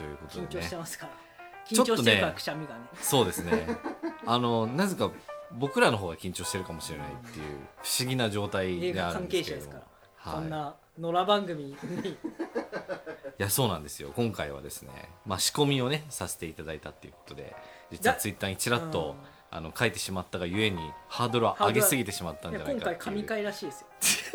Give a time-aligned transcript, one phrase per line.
[0.00, 0.66] ということ緊張でね。
[0.66, 1.12] してますから
[1.68, 3.66] 緊張してるからくしゃみがねそうですね。
[4.26, 5.10] あの、なぜか
[5.52, 9.90] 僕らの方が緊張してるかもしれないっていう不思議な状態であるんで係者ですすけれども
[10.22, 10.32] から、。
[10.32, 10.50] そんはい。
[10.50, 12.16] な野良番組に い
[13.38, 14.12] や、そうなんですよ。
[14.14, 17.54] 今回はですね、まあ仕込みをね、させていただいたっていうことで、
[17.90, 19.16] 実はだツイッターにちらっと、
[19.52, 23.86] あの書いてしまったがゆえにハードルを上げすぎてしまったんいじゃないや今回かっていう神回らしいですよ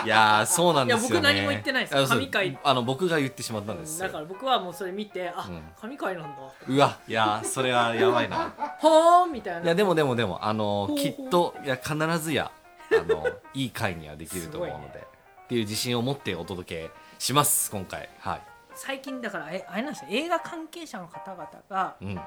[0.04, 1.08] いやーそうなんですよね。
[1.08, 2.08] いや僕何も言ってないです。
[2.08, 2.58] 神回。
[2.62, 4.06] あの僕が言ってしまったんですよ。
[4.06, 5.62] だから僕はもうそれ見てあ、うん。
[5.80, 6.36] 神回なんだ。
[6.68, 8.52] うわいやーそれはやばいな。
[8.78, 9.60] ほーんみたいな。
[9.62, 12.50] いやでもでもでもあのきっといや必ずや
[12.92, 15.06] あの いい回にはできると思うので、ね。
[15.44, 18.08] っていう自信を持ってお届けします今回。
[18.20, 18.42] はい。
[18.74, 20.08] 最近だからえあれなんですよ。
[20.10, 22.20] 映画関係者の方々がうん。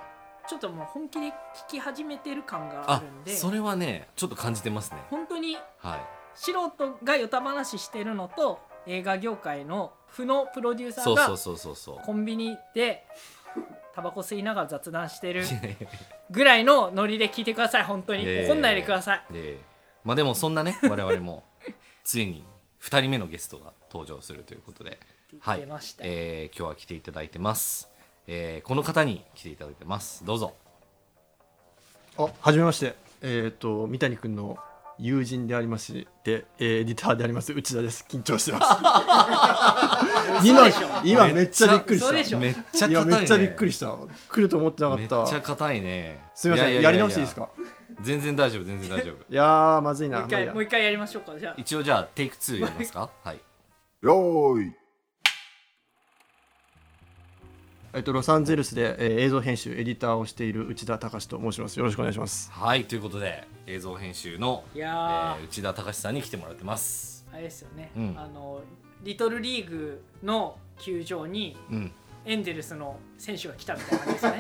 [0.48, 1.32] ちょっともう本気で聞
[1.70, 3.36] き始めてる感がああるんで。
[3.36, 4.98] それはねちょっと感じてますね。
[5.12, 12.06] 本当にはい素人がヨタ話してるのと映画業界の負のプロデューサーがそうそうそうそうそう。
[12.06, 13.06] コンビニで
[13.94, 15.44] タバコ吸いながら雑談してる
[16.32, 17.84] ぐらいのノリで聞いてください。
[17.84, 18.26] 本当に。
[18.46, 19.24] 怒んないでください。
[20.04, 21.44] まあでもそんなね我々も
[22.04, 22.46] ついに
[22.82, 25.00] 2人目のゲストが登場するということで。
[25.40, 25.60] はい。
[25.60, 26.06] 出ました。
[26.06, 27.90] よえー今日は来ていただいてます、
[28.26, 30.26] えーこの方に来ていただいてます。
[30.26, 30.54] どうぞ。
[32.18, 32.96] あ、はじめまして。
[33.22, 34.58] えっ、と三谷君の
[35.00, 38.06] 友人でありまして、えーエディターであります内田です。
[38.10, 38.66] 緊張してます。
[40.48, 40.68] 今
[41.04, 43.96] 今めっちゃびっくりしょしめっちゃ硬い、ね、めっちゃびっくりした。
[44.30, 45.36] 来ると思ってなかめっちった。
[45.38, 47.50] ゃ硬いねすみませんやり直していいですか？
[48.02, 50.20] 全然大丈夫全然大丈夫 いやーまずいな。
[50.20, 53.10] もう一回まあもう一回やりましょうかじゃあ一応じゃあテイク2やりますか？
[53.24, 53.40] はい
[54.02, 54.74] よーい
[57.92, 61.78] えっとロサンゼルスで、えー映像編集エディターをしている内田隆と申します。
[61.78, 62.52] よろしくお願いします。
[62.52, 65.42] はいということで映像編集の、いえやー。
[65.42, 67.26] ー内田隆さんに来てもらってます。
[67.34, 68.16] あれですよね、うん。
[68.16, 68.62] あの
[69.04, 71.92] リトルリーグの球場にうん。
[72.26, 74.40] エンゼルスの選手が来たみたいな感じですね。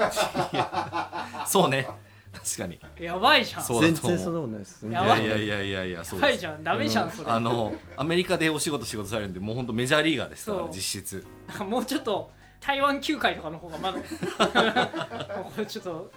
[1.47, 1.87] そうね。
[2.31, 2.79] 確かに。
[2.99, 3.63] やばいじゃん。
[3.63, 4.17] 全そうだと思う。
[4.17, 4.87] 然そんなことないです。
[4.87, 6.63] いやばやいやいやいやいやそうやばいじゃん。
[6.63, 7.11] ダメじゃん。
[7.11, 7.31] それ。
[7.31, 10.69] あのアメリカでお仕事仕事されるんでもう本当メジャーリーガーですからそう。
[10.71, 11.25] 実質。
[11.67, 13.99] もうちょっと台湾球界とかの方がまだ。
[15.65, 16.11] ちょっと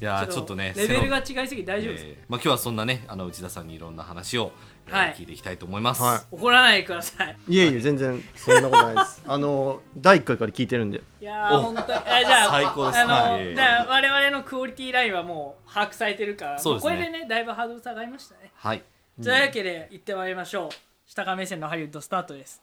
[0.00, 2.04] いやーちょっとねレベルが違いすぎて大丈夫です。
[2.04, 4.52] か、えーまあ、今日はそんなねあの内田さんにいろんな話を、
[4.86, 5.14] えーはい。
[5.14, 6.20] 聞いていきたいと思います、はい。
[6.30, 7.36] 怒らないでください。
[7.48, 9.22] いえいえ全然そんなことないです。
[9.26, 11.02] あの第一回から聞いてるんで。
[11.20, 12.00] いや本当に。
[12.06, 12.98] えじゃあ最高です。
[13.00, 13.54] あの、はい。
[13.54, 16.58] じゃあ我々のクオリティラインはもう把握されてるから。
[16.58, 16.92] そうですね。
[16.92, 18.52] これでねだいぶハードル下がりましたね。
[18.54, 18.84] はい。
[19.22, 20.68] というわけで行ってまいりましょう。
[21.08, 22.62] 下が目線のハリウッドスタートです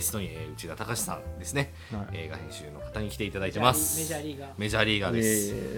[0.00, 2.24] ゲストにえー内田隆さんですね、はい。
[2.24, 4.00] 映画編集の方に来ていただいてます。
[4.00, 4.48] メジャーリーガー。
[4.56, 5.22] メジャーリーガーで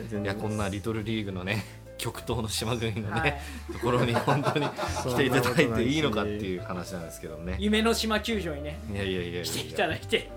[0.09, 1.65] す、いやこんなリトルリーグのね
[1.99, 3.41] 極東の島国のね、はい。
[3.73, 4.67] ところに本当に
[5.11, 7.57] 来ていただいていいのかっていう話なんですけどね。
[7.59, 10.31] 夢の島球場にねいやいやいやいや来ていただいて。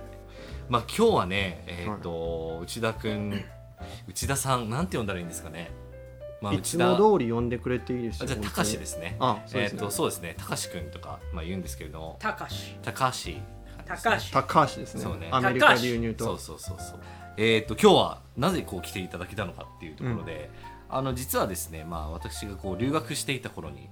[0.68, 3.46] まあ今日はねえっ、と、内田君
[4.08, 5.70] 内田さんなんて呼んだらいいんですかね。
[6.42, 8.24] まあいつも通り呼んでくれていいですよ。
[8.24, 8.56] あじゃあ本当に。
[8.56, 9.16] 高志ですね。
[9.20, 10.36] あそうですねえっ、とそうですね。
[10.40, 12.18] 高志君とかまあ言うんですけれども。
[12.20, 12.76] たかし。
[12.82, 13.55] 高橋
[13.88, 14.22] 高橋。
[14.32, 15.02] 高橋ですね。
[15.02, 15.30] そうね。
[15.32, 16.26] アメリカ流入と。
[16.26, 17.00] そうそうそうそう。
[17.38, 20.50] えっ、と今日はなぜこう来ていただけたのかっていうところで、
[20.90, 23.90] あの実はですねまあ私がこう留学していた頃に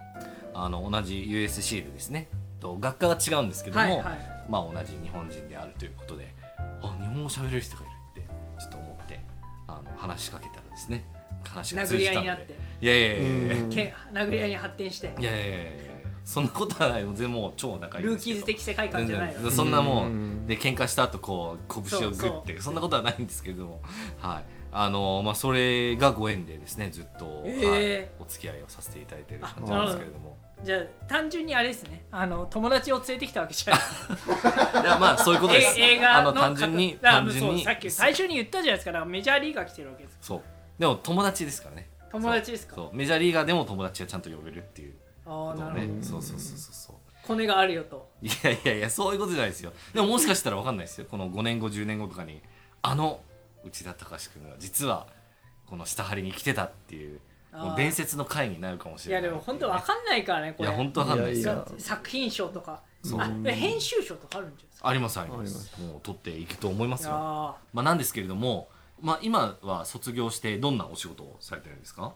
[0.54, 2.28] あの同じ USC でですね
[2.60, 4.46] と学科が違うんですけども、はいはい。
[4.50, 6.34] まあ同じ日本人であるということで
[6.82, 7.90] あ日本語喋れる人がいる
[8.22, 9.20] ってちょっと思って
[9.68, 11.06] あの話しかけたらですね
[11.44, 12.20] 話が通殴りじたので。
[12.20, 12.54] 合いになって。
[12.82, 15.14] いやいやいやいや殴り合いに発展して。
[15.20, 15.93] いやいやいやいや
[16.24, 17.04] そんなことはない。
[17.04, 20.48] 全然もう超仲いいんルーキーズ的世界観じゃないよそんなもう、うん。
[20.48, 22.58] で喧嘩した後こう拳をグッて。
[22.58, 23.82] そそんなことはないんですけれども。
[24.20, 24.44] はい。
[24.72, 27.70] あのまあそれがご縁でですねずっと、えー。
[27.70, 30.38] はい、お付き合いをさせていただいている感じなんですけれども。
[30.64, 30.80] じゃあ
[31.10, 32.06] 単純にあれですね。
[32.10, 33.82] あの友達を連れてきたわけじゃない。
[34.82, 35.80] いやまあそういうことです。
[35.80, 37.64] え映画のあの単純に単純に。
[37.64, 39.06] さっき最初に言ったじゃないですか。
[39.06, 40.18] メジャーリーガー来てるわけです。
[40.22, 40.42] そう。
[40.80, 41.90] でも友達ですからね。
[42.10, 42.76] 友達ですか？
[42.76, 42.96] そう。
[42.96, 44.94] メジャーリーガーでも友達がちゃんと呼べるっていう
[45.26, 45.86] あなるほど。
[45.86, 46.96] ねそうそうそうそうそう。
[47.26, 48.10] コネがあるよと。
[48.22, 49.72] いやいやいやそういうことじゃないですよ。
[49.94, 51.08] でももしかしたら分かんないですよ。
[51.10, 52.42] この5年後10年後とかに
[52.82, 53.22] あの
[53.66, 55.08] 内田隆君が実は
[55.66, 57.22] この下張りに来てたっていう
[57.54, 60.70] もう伝説の回になるかもしいれないやでも本当わかんないからねこれ。
[60.70, 61.66] いや本当わかんないですよ。
[61.78, 62.82] 作品賞とか。
[63.04, 63.22] そう。
[63.22, 64.90] あ編集賞とかあるんじゃないですか？
[64.90, 65.82] ありますありまあります。
[65.82, 67.12] もう取っていくと思いますよ。
[67.14, 68.68] あまあなんですけれども
[69.02, 72.14] まあ今は卒業してどんなお仕事をされてるんですか？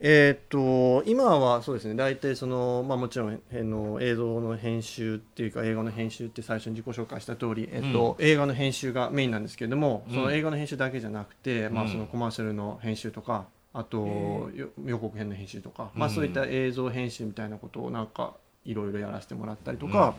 [0.00, 10.14] えーっと今はそうですね大体その、まあ、もちろんあの映像の編集っていうか映画の編集って最初に自己紹介した通り、えっと映画の編集がメインなんですけれども、うん。
[10.14, 18.34] その映画の編集だけじゃなくて、まあ、うんそのコマーシャルの編集とかあとよ予告編の編集とか、まあ、うんそういった映像編集みたいなことをなんか
[18.64, 20.14] いろいろやらせてもらったりとか、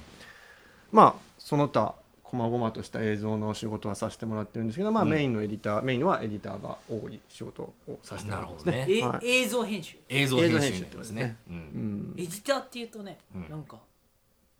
[0.91, 1.95] まあその他
[2.29, 5.09] 細々とした映像の仕事はさせてもらってるんですけど、まあ、うん。
[5.09, 7.73] メインのエディターメインはエディターが多い仕事を
[8.03, 8.71] させてもらってますね。
[8.71, 9.07] なるほどね。
[9.07, 9.27] はい。
[9.27, 9.97] 映像編集。
[10.09, 11.37] 映像編集映像編集になりますね。
[11.49, 11.57] ううん。
[11.57, 13.49] んエディターっていうとねうん。
[13.49, 13.77] なんか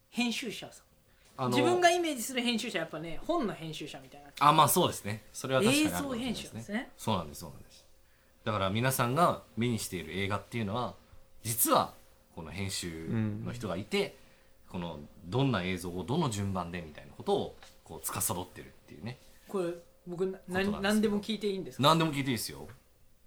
[0.10, 0.86] 編集者さん。
[1.38, 4.30] あの自分がイメージする編集者やっぱね本の編集者みたいな。
[4.40, 5.24] あまあそうですね。
[5.32, 6.90] それは確かにあるかもしれない映像編集ですね。
[6.98, 7.86] そうなんですそうなんです。
[8.44, 10.96] だから皆さんが目にしている映画っていうのは
[11.44, 11.94] 実は
[12.36, 13.08] この編集
[13.46, 14.18] の人がいて、
[14.70, 19.20] このどんな映像をどの順番でみたいなことをこう司ってるっていうね。
[19.48, 19.74] これ
[20.08, 20.82] 僕なことなんですけど。
[20.82, 21.84] 何でも聞いていいんですか？
[21.84, 22.68] 何でも聞いていいですよ。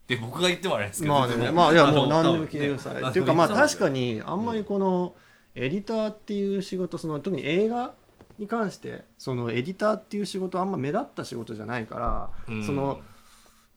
[0.06, 1.14] で僕が言ってもあれですけど。
[1.14, 3.02] まあね、全然まあいやものう何でも聞いてください。
[3.02, 5.14] ねっていうかまあ確かにあんまりこの
[5.54, 7.94] エディターっていう仕事その特に映画
[8.38, 12.64] に関してそのエディターっていう仕事あんま目立った仕事じゃないから、うん。
[12.64, 13.00] その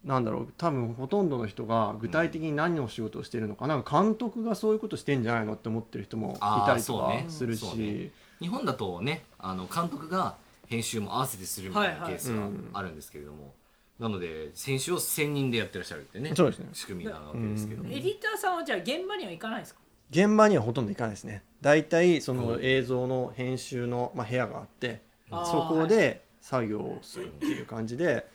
[0.06, 7.76] なんだろう多分ほとんどの人が具体的に何の仕事をしているのかなんか監督がそういうことしてんじゃないのって思ってる人もいたりとかするし。
[7.76, 8.12] ね。
[8.40, 10.36] 日本だとねあの監督が
[10.68, 12.50] 編集も合わせてするみたいなケースがはい。
[12.50, 13.54] はいうんあるんですけれども、
[14.00, 16.68] なので選手を専任でやってらっしゃるってねそうですね。
[16.74, 19.80] 仕組みなわけですけども、エディターさんはじゃあ現場には行かないですか？
[20.12, 21.44] 現場にはほとんど行かないですね。
[21.62, 25.46] 大体そのうん映像の編集の、まあ、部屋があってあー。
[25.46, 28.28] そこで作業をするっていう感じで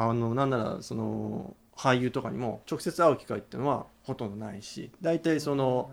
[0.00, 5.90] あのなんならその俳優とかにも直接会う機会っていうのはほとんどないし大体その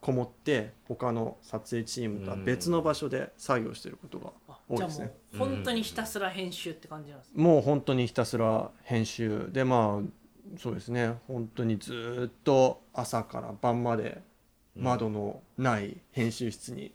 [0.00, 4.32] こもって他の撮影チームとは別の場所で作業してることが
[4.66, 5.12] 多いですね。
[5.34, 7.42] う本当にひたすら編集って感じなんですね。
[7.42, 11.18] もう本当にひたすら編集でまあそうですね。
[11.26, 14.22] 本当にずーっと朝から晩まで
[14.78, 16.92] 窓のない編集室に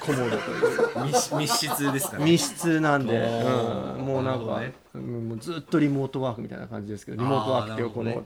[0.00, 1.06] こもるという。
[1.06, 2.24] 密密室ですかね。
[2.24, 4.04] 密室なんで、うん。
[4.04, 4.72] もうなんか、ね。
[4.94, 8.24] うんもうずっとリモートワークみたいな感じですけどリモートワークっていうこの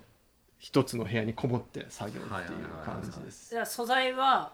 [0.59, 3.51] 一つの部屋にこもって作業っていう感じです。
[3.51, 4.53] じゃあ素材は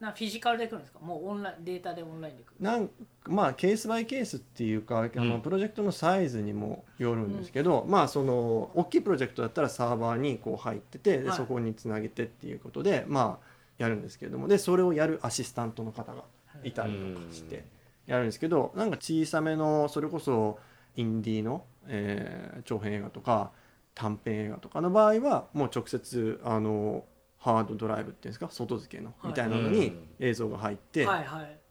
[0.00, 0.98] なフィジカルで来るんですか？
[0.98, 2.90] もうオンラインデータでオンラインで来るなん
[3.26, 11.36] まあケースバイケースっていうか、あのうんプロジェクトのサイズにもよるんですけど、まあその大きいプロジェクトだったらサーバーにこう入っててではい。
[11.36, 16.24] そこにつなげてっていうことでまあやるんですけれどもでそれをやるアシスタントの方が
[16.62, 17.64] いたりとかして
[18.06, 20.58] やるんですけどなんか小さめのそれこそ
[20.96, 23.50] インディーの、えー長編映画とか
[23.94, 27.04] 短編映画とかの場合はもう直接あの
[27.38, 31.06] ハードドライブっていうんですか外付けのはいみたいなのに映像が入って、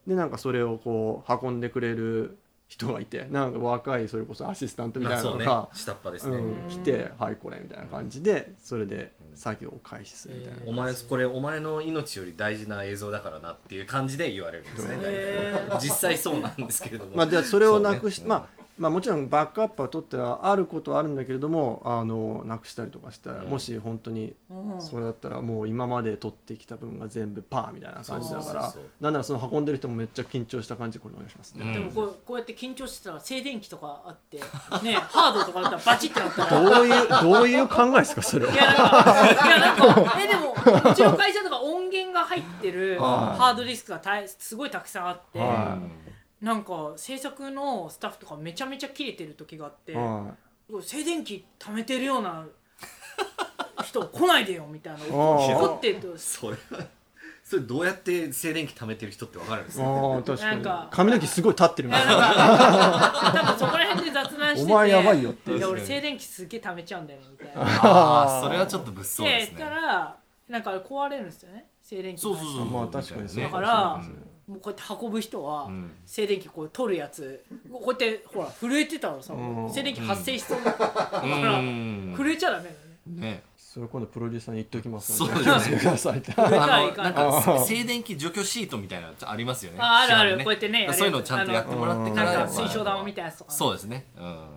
[0.05, 2.37] でなんかそれをこう運んでくれる
[2.73, 17.15] 人がいてなんか若いそれこそアシスタントみたいなのが、下っ端ですね、うん、来て「はいこれ」みたいな感じでそれで作業を開始するみたいな、お前これお前の命より大事な映像だからなっていう感じで言われるんですねへー実際そうなんですけれども。
[17.15, 18.27] まあ、でそれをなくし、ね。
[18.27, 23.49] まあまあ、もちろんバックアップは取ってはあることはあるんだけれどもあのなくしたりとかしたら、うん。
[23.49, 24.81] もし本当にうん。
[24.81, 31.73] それだったらもう今まで取ってきた分が全部パーみたいな感じだからなんならその運んでる人もめっちゃ緊張した感じでこれお願いしますね、うん。
[31.73, 34.37] でもこうこうやって緊張してたら静電気とかあって
[34.83, 36.63] ねハードとかだったらバチってなったら。
[36.63, 38.53] どういうどういう考えですかそれは。
[38.53, 43.37] いやなんかいやなんかえでもうちの会社とか音源が入ってるはい。
[43.37, 45.77] ハードディスクがたいすごいたくさんあって、は
[46.43, 50.35] なんか制作のスタッフとかめちゃめちゃ切れてる時があって、は
[50.81, 52.45] 静電気溜めてるような
[53.81, 54.99] 人来ないでよみたいな。
[55.05, 56.17] 怒ってると。
[56.17, 56.85] それは
[57.45, 60.41] それどうやって静電気溜めてる人ってわかるんですかいああ確かに。
[60.41, 67.61] なんか髪の毛すごい立ってるみたいななんか多分そこら辺で雑談しててお前やばいよっていや俺静電気すげえ溜めちゃうんだよねみたいな。
[67.61, 69.55] ああそれはちょっと物騒でですね。
[69.59, 70.17] 言ったら
[70.49, 71.67] なんか壊れるんですよね。
[71.81, 72.65] 静電気そうそうそう。
[72.65, 74.01] まあ確かにそうだから
[74.47, 75.91] もうこうやって運ぶ人は、うん。
[76.05, 79.69] 静電気こう取るやつこうやってほら震えてたらさ、うん。
[79.71, 82.75] 静電気発生しそうだから、うん震えちゃダメだよ
[83.07, 83.21] ね。
[83.21, 83.43] ね。
[83.57, 85.17] それ今度プロデューサーに言っておきます。
[85.17, 86.21] そうですね。
[86.35, 89.79] なんか静電気除去シートみたいなのありますよね。
[89.81, 93.51] ああるある、こうやってねそういうのをちゃんとやってもらってからなんかまあ水晶玉みたいなやつとか。
[93.51, 94.05] ね、そうですね。
[94.15, 94.47] うん。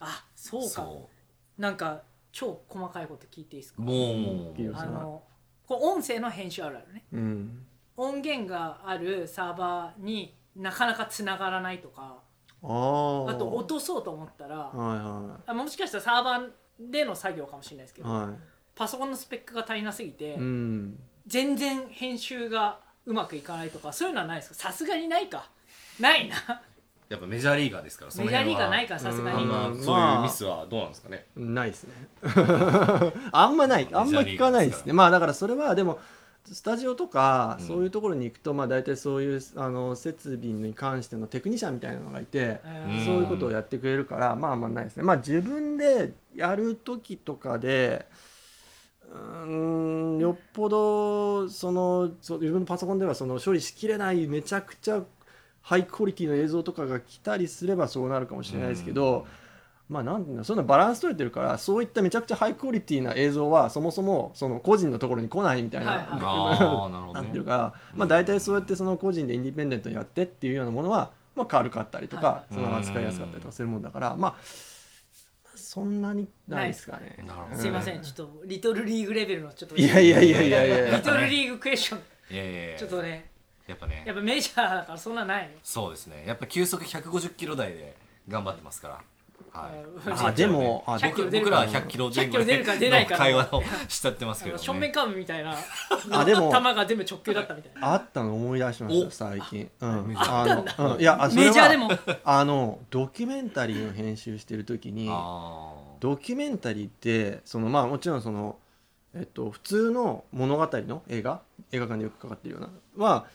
[0.00, 0.68] あそうか。
[0.68, 1.08] そ
[1.56, 3.82] なんか超細かいこと聞いていいですか？
[3.82, 4.74] うもう。
[4.74, 5.22] あの
[5.66, 7.04] こう音声の編集あるあるね。
[7.12, 7.65] うん
[7.96, 12.18] 音源があるサーバーになかなかつながらないとか
[12.62, 16.48] あああと落とそうと思ったらはいはあもしかしたらサーバー
[16.78, 18.30] での作業かもしれないですけど、は
[18.74, 20.98] パソコンのスペックが足りなすぎて、いうん。
[21.26, 24.54] 全然編集がうまくいかないとかそういうのはないですか？
[24.54, 25.48] さすがにないか。
[25.98, 26.36] ないな。
[27.08, 29.48] やっぱメジャーリーガーですからメジャーリーガーないからさすがに。
[29.50, 29.72] あ。
[29.80, 31.92] そういうミスはどうなんですかね、ないですね。
[33.32, 33.88] あんまない。
[33.92, 35.98] あんま聞かないですねまあだからそれはでも
[36.52, 37.66] スタジオとかうん。
[37.66, 45.02] そういうところに行くと、まあ大体そういうあの設備に関してのテクニシャンみたいなのがいて、うんそういうことをやってくれるからまあまあないですね。
[45.02, 48.06] まあ自分でやる時とかで
[49.10, 55.02] うーんよっぽどその自分のパソコンではその処理しきれないめちゃくちゃ
[55.62, 59.26] ハイクオリティの映像とかが来たりすればそうなるかもしれないですけど、
[59.88, 67.28] まあなんていうのそんなバランス取れてるからそういっためちゃくちゃハイクオリティな映像はそもそもその個人のところに来ないみたいな、はいは なるほなどね。
[67.28, 72.54] ってるから、まあ、大体そうやってその個人でインディペンデントにやってっていうようなものは、まあ、軽かったりとか、はい。
[72.54, 74.34] その扱いやすかったりとかするもんだからまあ
[75.54, 77.16] そんなにないですかね。
[77.26, 80.96] なるほどすいませんちょっとリトルリーグレベルのちょっといやいやいやいやいや。
[80.98, 82.00] リトルリーグクエスチョン。
[82.34, 82.78] いやいやいや。
[82.78, 83.30] ちょっとね
[83.66, 84.02] やっぱね。
[84.06, 85.54] やっぱメジャーだからそんなないの。
[85.62, 86.24] そうですね。
[86.26, 87.96] やっぱ球速150キロ台で
[88.28, 89.00] 頑張ってますから
[90.24, 95.56] あでもあ100キロ僕出るから僕らは100キロ前後100キロ出るか出ないかの会話をしちゃってますけど、ね、正面カーブみたいな。
[96.12, 97.92] あでも球が全部直球だったみたいな。
[97.92, 99.10] あったの思い出しましたお。
[99.10, 99.70] 最近。
[99.80, 101.90] うん、あの、うん、いやあそれはメジャーでも。
[102.24, 108.58] あのドキュメンタリーの編集してる時にあドキュメンタリーってそのまあもちろんその、
[109.14, 111.40] えっと、普通の物語の映画？
[111.72, 112.70] 映画館でよくかかってるような。
[113.04, 113.26] は、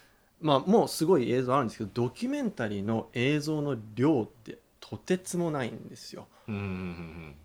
[0.41, 4.57] まあ、もうすごい映像あるんですけどドキュメンタリーの映像の量って
[4.91, 6.27] とてつもないんですよ。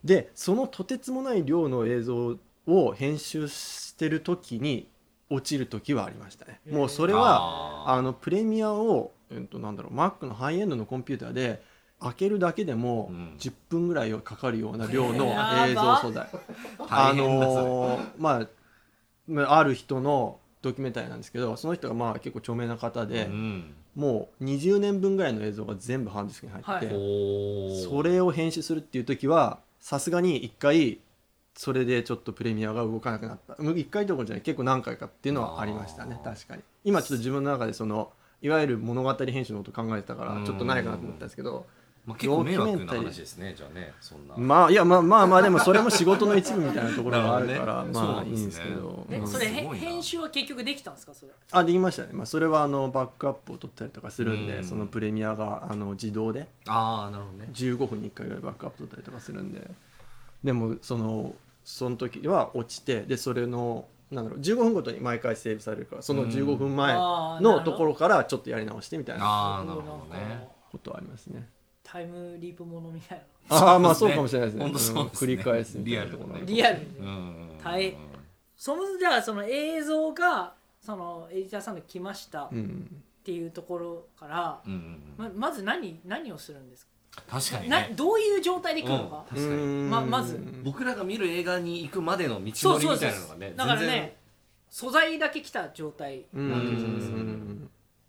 [0.03, 2.37] でそのとてつもない量の映像
[2.67, 4.89] を編集してる時に
[5.31, 6.61] 落ちる時はありましたね。
[6.69, 11.63] もうそれはああのプレミアを、えっと、なんだろう Mac のハイエンドのコンピューターで
[12.01, 13.37] 開けるだけでもうん。
[13.39, 15.27] 10分ぐらいはかかるような量の
[15.69, 16.29] 映像素材、
[16.89, 18.49] あのーまあ
[19.29, 27.83] まあある人のドキュメンタリーなんですけどその人がまあ結構著名な方で、うんもう20年分ぐらいの映像が全部ハンディスクに入ってて、はい。
[27.83, 31.01] それを編集するっていう時はさすがに1回
[31.55, 33.55] それでちょっとプレミアが動かなくなった。
[33.55, 36.21] 1回どころじゃない結構何回かっていうのはありましたね。
[36.23, 36.63] 確かに。
[36.85, 38.13] 今ちょっと自分の中でその
[38.43, 40.45] いわゆる物語編集のこと考えてたからうん。
[40.45, 41.65] ちょっとないかなと思ったんですけど
[42.07, 49.05] まあ、結構迷惑な話ですねじゃあねそんな、まあいやまあまあまあでもそれも仕事の一部みたいなところが あるからまあいいんですけど。
[49.27, 51.33] それ編集は結局できたんですかそれ？
[51.51, 54.65] あできましたね、まあ、それはあのバックアップを取ったりとかするんで、うん。
[54.65, 56.47] そのプレミアがあの自動で。
[56.69, 57.49] ああなるほどね。
[57.53, 59.69] 15分に1回ぐらいバックアップ取ったりとかするんで。
[60.45, 61.35] でもその
[61.65, 70.47] その時は落ちてでそれのなんだろう15分ごとに毎回セーブされるからその15分前のところからちょっとやり直してみたいなああなるほどね。
[70.71, 71.49] ことはありますね
[71.97, 74.65] タイムリープものみたいああまあそうかもしれないですね。
[74.65, 75.33] 本当そうですね。
[75.35, 77.59] ん繰り返すみたいなところながリアルにうん。
[77.63, 77.95] 大変。
[78.57, 83.03] そもそもじゃあその映像がそのエディターさんで来ましたっうん。
[83.25, 84.73] ていうところから、うん。
[84.73, 89.55] うんうんままず何何をするんですか、確かになねどういう状態で来るのか、確かに。
[89.55, 89.91] うん。
[89.91, 90.39] ままず。
[90.65, 94.03] 僕らが見る映画に行くまでの道そうそうそうのりみたいなのがねだから全然。
[94.03, 94.17] ね
[94.69, 97.17] 素材だけ来た状態うんなわけじゃないですか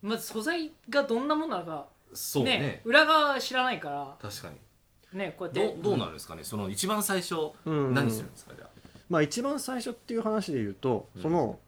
[0.02, 2.82] まず素材がどんなものなのかそうね。
[2.86, 4.16] 裏側知らないから。
[4.22, 5.18] 確かに。
[5.18, 5.60] ねこうやって。
[5.60, 6.44] どうどうなるんですかね？
[6.44, 7.94] その一番最初うん。
[7.94, 8.54] 何するんですか？
[8.56, 8.70] じゃあ。
[9.10, 11.60] まあ一番最初っていう話で言うと、その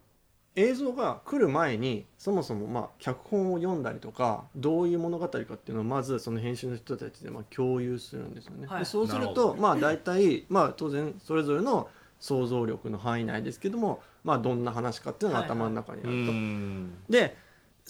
[0.55, 8.67] 映像が来る前にそもそもまあ脚本を読んだりとかどういう物語かっていうのをまずその編集の人たちでまあ共有するんですよね。
[8.67, 8.79] はい。
[8.79, 11.87] でそうするなるほとまあ大体まあ当然それぞれの
[12.19, 16.31] 想像力の範囲内ですけどもまあどんな話かっていうのが頭の中にあると。
[16.33, 16.93] ん。
[17.09, 17.37] で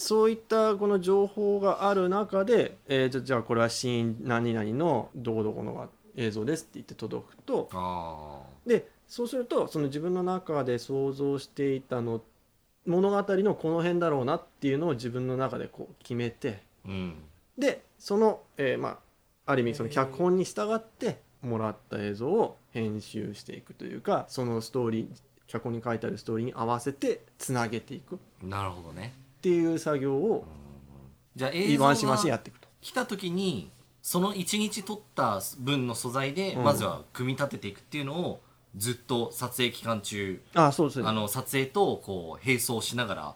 [0.00, 12.22] そういったこの情報がある中で、えーじゃじゃあこれはシーン何々のどこどこの映像ですって言って届くとあでそうするとその自分の中で想像していたの
[12.86, 17.14] 物語のこの辺だろうなっていうのを自分の中でこう決めてあうん。
[17.58, 25.06] でその、えーまあある意味その脚本に従ってもらった映像を編集していくというかそのストーリー
[25.46, 28.14] 脚本に書いてあるストーリーに合わせてつなげていく。
[28.14, 30.44] っなるほどねていう作業を
[31.36, 32.68] じゃあ映像がっていくと。
[32.80, 33.70] 来た時に
[34.02, 36.64] その一日撮った分の素材でうん。
[36.64, 38.40] まずは組み立てていくっていうのを
[38.76, 41.02] ずっと撮影期間中あそうです。
[41.02, 43.34] ねあの撮影とこう並走しながら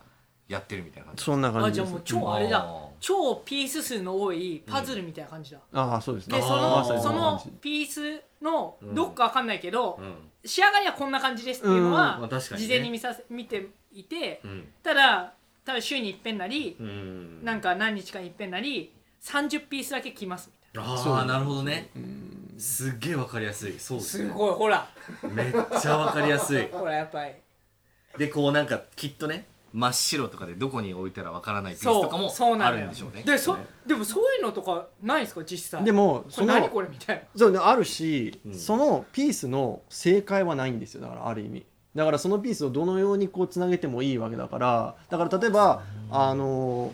[0.49, 1.25] やってるみたいな感じ。
[1.25, 1.95] そんな感じです。
[1.95, 2.85] あじゃあもう超あれだ。
[3.01, 6.29] 超ピース数の多いパズルみたいな感じだ、ああそうです。
[6.29, 10.15] ねでそのそのピースのどっかわかんないけど、うん。
[10.45, 11.93] 仕上がりはこんな感じですっていうのうん。
[11.93, 14.69] は事前に見させ見ていてうん。
[14.83, 15.35] ただ
[15.65, 17.45] 多分週に一遍なりうん。
[17.45, 18.93] なんか何日かに一遍なり
[19.23, 21.91] 30ピースだけ来ますみたいああなるほどね。
[22.59, 23.79] すっげえわかりやすい。
[23.79, 24.29] そうですね。
[24.29, 24.55] すごい。
[24.55, 24.89] ほら。
[25.23, 26.69] めっちゃわかりやすい。
[26.71, 27.33] ほらやっぱり。
[28.19, 33.23] でこうなんかきっとね真っ白とかでどこに置いたらわからないピースそうとかもあそうなのよるんでしょうね。
[33.25, 33.57] でそ
[33.87, 35.85] でもそういうのとかないんですか実際？
[35.85, 37.23] でもこそのれ何これみたいな。
[37.35, 38.55] そうねあるし、うん。
[38.55, 41.01] そのピースの正解はないんですよ。
[41.01, 46.93] だからある意味だからそのピースをどのようにこうつなげてもいいわけだからだから例えばあの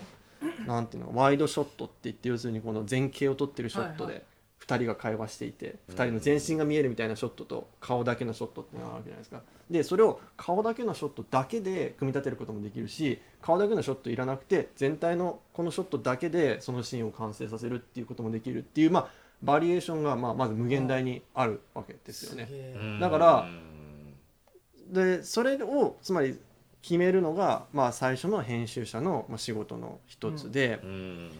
[0.65, 4.25] なんていうのワイドショットって言って要するにこの前景を撮ってるショットはいで
[4.67, 9.41] 2人が会話していて2人の全身が見えるみたいなショットと顔だけのショットっていうのがあるわけじゃないですか。
[9.69, 19.07] でそれを顔だけのショットだけで組み立てることもできるし顔だけのショットいらなくて全体のこのショットだけでそのシーンを完成させるっていうこともできるっていうまあ
[19.41, 22.47] バリエーションがまあまず無限大にあるわけですよね。
[22.75, 23.49] うんだから
[24.91, 26.37] でそれをつまり
[26.81, 31.31] 決めるのが、まあ、最初の編集者のまあ仕事の一つで、うん。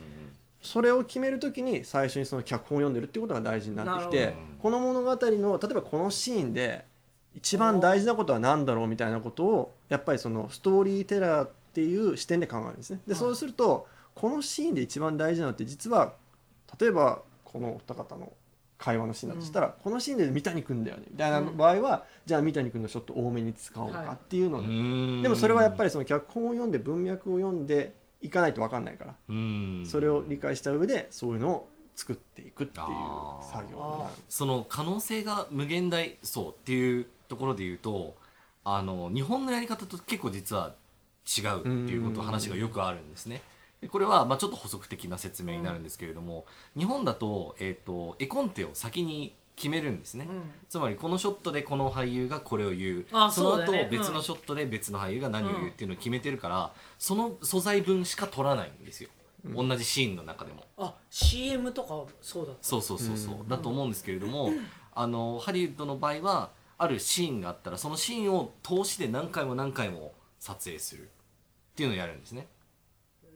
[0.62, 6.86] それを決める時に最初にその脚本を読んでるっていうことが大事になってきてこの物語の例えばこのシーンで
[7.36, 13.00] 一番大事なことは何だろうみたいなことをやっぱりそのストーリーテラーっていう視点で考えるんですね。
[13.08, 16.14] でそうするとこのシーンで一番大事なのって実は
[16.80, 18.32] 例えばこのお二方の
[18.82, 25.22] 会話のシーンだとしたら、このシーンで三谷君だよねみたいな場合は、じゃあ三谷君のショット多めに使おうかっていうのをうん。
[25.22, 29.84] でもそれはやっぱりその脚本を読んで文脈を読んでいかないと分かんないから、うん。
[29.86, 32.86] それを理解した上でそういうのを作っていくっていう
[33.52, 34.08] 作業。
[34.28, 38.16] その可能性が無限大そうっていうところで言うと
[38.64, 40.74] あの日本のやり方と結構実は
[41.38, 42.26] 違うっていうことうん。
[42.26, 43.44] 話がよくあるんですね。
[43.82, 46.46] でこれはまあちょっと補足的な説明になるんですけれども、
[46.78, 50.42] 日本だと,、えー、と絵コンテを先に決めるんですね、うん。
[50.70, 53.06] つまりこのショットでこの俳優がこれを言う。
[53.12, 59.10] あその後別のショットで別の俳優が何を言うっていうのを決めてるから、その素材分しか取らないんですよ、
[59.56, 60.64] 同じシーンの中でも。
[60.78, 63.48] あ CM とかそうだそうそうそうそう、うん。
[63.48, 64.52] だと思うんですけれども、
[64.94, 71.06] あのハリウッドの場合はあるシーンがあったらそのシーンを通しで何回も何回も撮影するっ
[71.76, 72.48] ていうのをやるんですね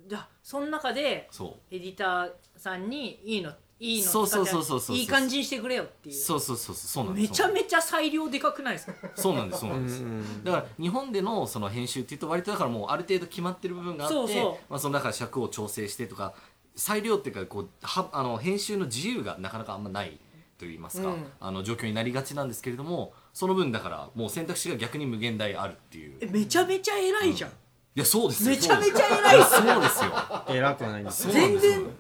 [0.08, 4.96] じゃあその中でそエディターさんにいいのいいのそうそうそうそうそう。
[4.96, 6.16] いい感じにしてくれよっていう。
[6.16, 8.94] うそうそうそうそうなんですめちゃめちゃ裁量でかくないですか？
[9.16, 14.72] そうなんですそうなんです、うんだから日本でのその編集っていうと割とだからもうある程度決まってる部分があってそうそう。
[14.72, 16.34] まあ、その中で尺を調整してとか
[16.76, 20.20] 裁量っていうかこうはあの編集の自由がなかなかあんまない
[20.58, 21.26] といいますか、うん。
[21.42, 26.18] あの状況になりがちなんですけれどもその分だからもう選択肢が逆に無限大あるっていう。
[26.22, 27.52] えめちゃめちゃ偉いじゃん、
[27.96, 28.50] いやそうですよ。
[28.50, 29.56] めちゃめちゃ偉いっす。
[29.56, 30.12] そうですよ。
[30.50, 31.28] 偉くはないんです。
[31.28, 31.72] よそうなんですよ。
[31.72, 31.96] 全然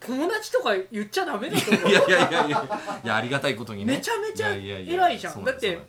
[0.00, 1.88] 友達とか言っちゃダメだと思う。
[1.88, 2.48] いやいやいやいや
[3.04, 3.94] いやありがたいことにね。
[3.94, 5.32] めちゃめちゃややや偉いじゃん。
[5.34, 5.88] そうなんですだって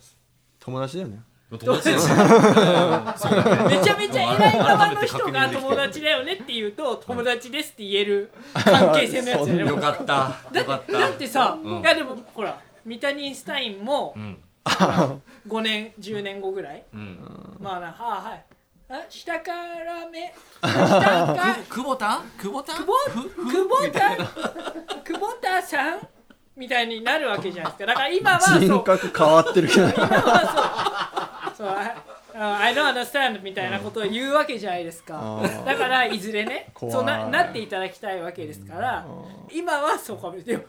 [0.59, 1.19] 友達だよね。
[1.49, 2.15] そうなんです友達ですよ。
[2.15, 2.29] うん
[3.17, 10.38] そうだねめちゃめちゃ偉い側の人が友達だよねって言うと友達ですって言える関係性のやつだよねよかった。
[10.51, 10.91] だよかった。
[10.93, 11.79] だってさ、うん。
[11.79, 14.38] いやでもほらミタニンスタインもうん。
[15.47, 17.57] 5年10年後ぐらい、うん。
[17.59, 18.45] まあなはあはい。
[18.48, 18.48] あ
[19.08, 20.34] 下から目。
[20.62, 21.58] 下か。
[21.69, 22.21] 久保田？
[22.41, 22.73] 久保田？
[22.73, 22.95] 久保
[23.91, 24.17] 田？
[25.04, 26.08] 久保田さん
[26.56, 27.86] みたいになるわけじゃないですか。
[27.86, 28.60] だから今はそう。
[28.60, 29.89] 人格変わってるけど。
[29.93, 31.67] 今はそう。
[31.67, 31.78] そう。
[31.78, 39.06] I, I don't understand みたいなことを言うわけじゃないですか、あーだからいずれねそうななっていただきたいわけですから、
[39.52, 40.39] 今はそうかも。
[40.39, 40.63] でも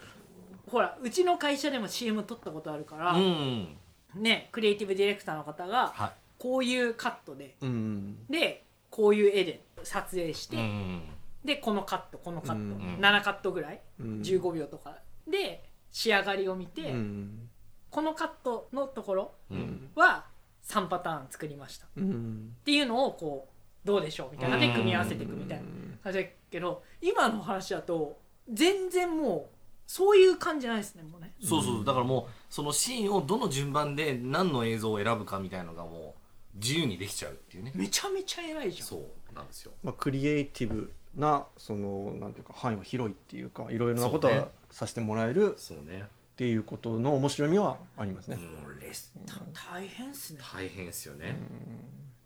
[0.68, 3.76] ほらうちの会社でも CM 撮ったことあるから、うん。
[4.16, 7.56] ねクリエイティブディレクターの方がはこういうカットで。
[7.60, 11.02] うんでこういう絵で撮影して、いうん。
[11.44, 14.20] でこのカットこのカット、うん7カットぐらい、うん。
[14.22, 14.96] 15秒とか。
[15.28, 17.48] で仕上がりを見て、うん
[17.90, 19.90] このカットのところうん。
[19.94, 20.24] は
[20.64, 21.86] 3パターン作りました。
[21.86, 22.56] っうん。
[22.64, 23.48] ていうのをこ
[23.84, 24.58] うどうでしょうみたいな。
[24.58, 25.64] で組み合わせていくみたいな。
[26.02, 28.18] 感じだけど今の話だと
[28.50, 31.32] 全然もうそういう感じないですねもうね。
[31.42, 31.84] そうそう。
[31.84, 36.19] だからもうそのシーンをどの順番で何の映像を選ぶかみたいのがもう
[36.54, 37.72] 自由にできちゃうっていうね。
[37.74, 38.88] めちゃめちゃ偉いじゃん。
[38.88, 38.96] そ
[39.30, 39.72] うなんですよ。
[39.82, 46.04] まあ、クリエイティブなそのなんていうか範囲は広いっていうかいろいろなことはさせてもらえるそうね。
[46.04, 48.38] っていうことの面白みはありますね。
[48.40, 49.34] うんレスた
[49.72, 50.40] 大変っすね。
[50.40, 51.36] 大変ですよね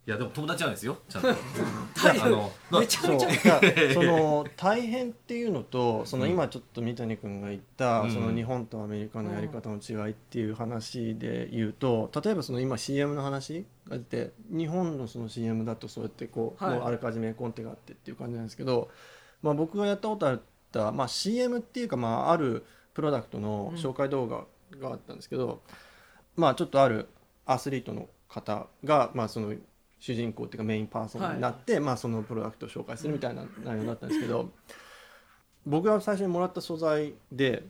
[0.06, 1.28] いやでも友達なんですよちゃんと。
[2.04, 2.22] 大変。
[2.24, 3.60] あのめちゃめちゃ。
[3.94, 8.10] その大変っていうのとその今ちょっと三谷君が言った、うん。
[8.10, 16.78] その日本とアメリカのやり方の違いっていう話で言うと例えばその今 CM の話が出て日本のその CM だとそうやってこう、はい。
[16.78, 18.90] もうあらかじめコンテがあってっていう感じなんですけど、
[19.42, 20.40] まあ、僕がやったことあっ
[20.70, 24.44] た、まあ、CM っていうか、まあ、あるプロダクトの紹介動画
[24.78, 25.62] があったんですけど、
[26.36, 27.08] まあちょっとある
[27.46, 29.54] アスリートの方が、まあ、その
[30.04, 34.50] 主人公っていうかメインパーソンになって、まあ、そのプロダクトを紹介するみたいな内容だったんですけど
[35.64, 37.62] 僕が最初にもらった素材で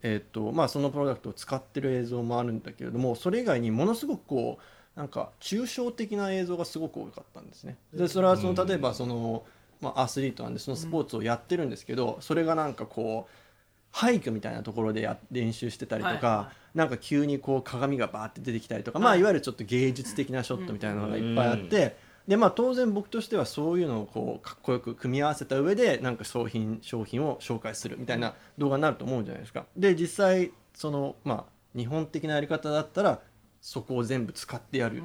[0.00, 4.58] えーとまあ、そのプロダクトを使ってる映像もあるんだけれどもそれ以外にものすごくこ
[4.96, 7.76] うなんか抽象的な映像がすごく多かったんですね。
[7.92, 9.44] でそれはその例えばその、
[9.80, 13.47] まあ、アスリートなんでそのスポーツをやってるんですけど、それがなんかこう
[13.90, 21.96] 廃墟みたいなところでや練習してたりとか、はいはなんか急にこう鏡がバーって出てきたりとか、まあ、いわゆるちょっと芸術的なショットみたいなのがいっぱいあって、
[22.28, 29.64] でまあ、当然僕としてはそういうのをこうかっこよく組み合わせた上でなんか商品商品を紹介するみたいな動画になると思うんじゃないですか。
[29.76, 33.20] で実際その、まあ、日本的なやり方だったら
[33.62, 35.02] そこを全部使ってやるっ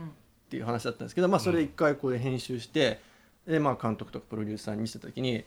[0.50, 3.00] ていう話だったんですけど、まあ、それ一回こう編集して、
[3.48, 5.46] でまあ、監督とかプロデューサーに見せた時に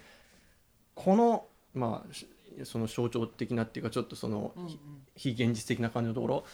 [0.95, 1.45] この
[1.75, 2.27] まあし
[2.65, 4.79] その象徴的なっていうかちょっとその、うんうん。
[5.17, 6.45] 非現実的な感じのところ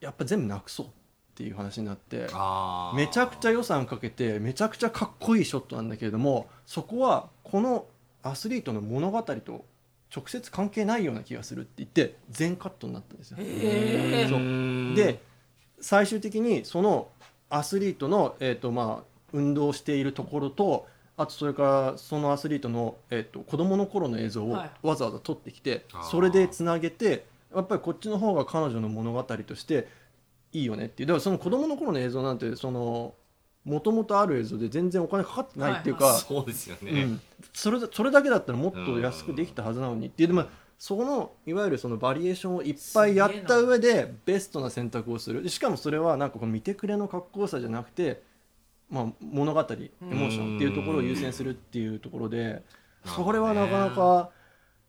[0.00, 0.90] やっぱ全部なくそうっ
[1.34, 2.26] ていう話になって
[2.94, 7.86] めちゃくちゃ予算かけてめちゃくちゃかっこいいショットなんだけれどもそこはこの
[8.22, 9.64] アスリートの物語と
[10.14, 13.38] 直接関係ないような気がするって言って全カットになったんですよ。
[14.94, 15.22] で
[15.80, 17.08] 最終的にその
[17.48, 24.70] アスリートの、えーとまあ、運動しているところとあとそれからそのアスリートの、えー、と子供の頃の映像をはい。
[24.86, 26.02] わざわざ撮ってきて、あー。
[26.04, 29.88] それでつなげてやっぱりこっちの方が彼女の物語として
[30.52, 31.06] いいよねっていう。
[31.08, 33.14] だからその子供の頃の映像なんてその
[33.64, 37.20] もともとある映像で全然お金かかってないっていうか、は いそうですよね、うん、
[37.52, 40.28] それだそれだけだったらもっと安くできたはずなのにっていう。
[40.28, 40.44] でも
[40.78, 45.42] そのいわゆるそのバリエーションをいっぱいやった上でベストな選択をする。
[45.42, 48.22] でしかもそれはなんかこの見てくれのかっこよさじゃなくて、
[48.92, 52.62] まあ、物語エモーションっていうところを優先するっていうところで
[53.06, 54.30] それはなかなか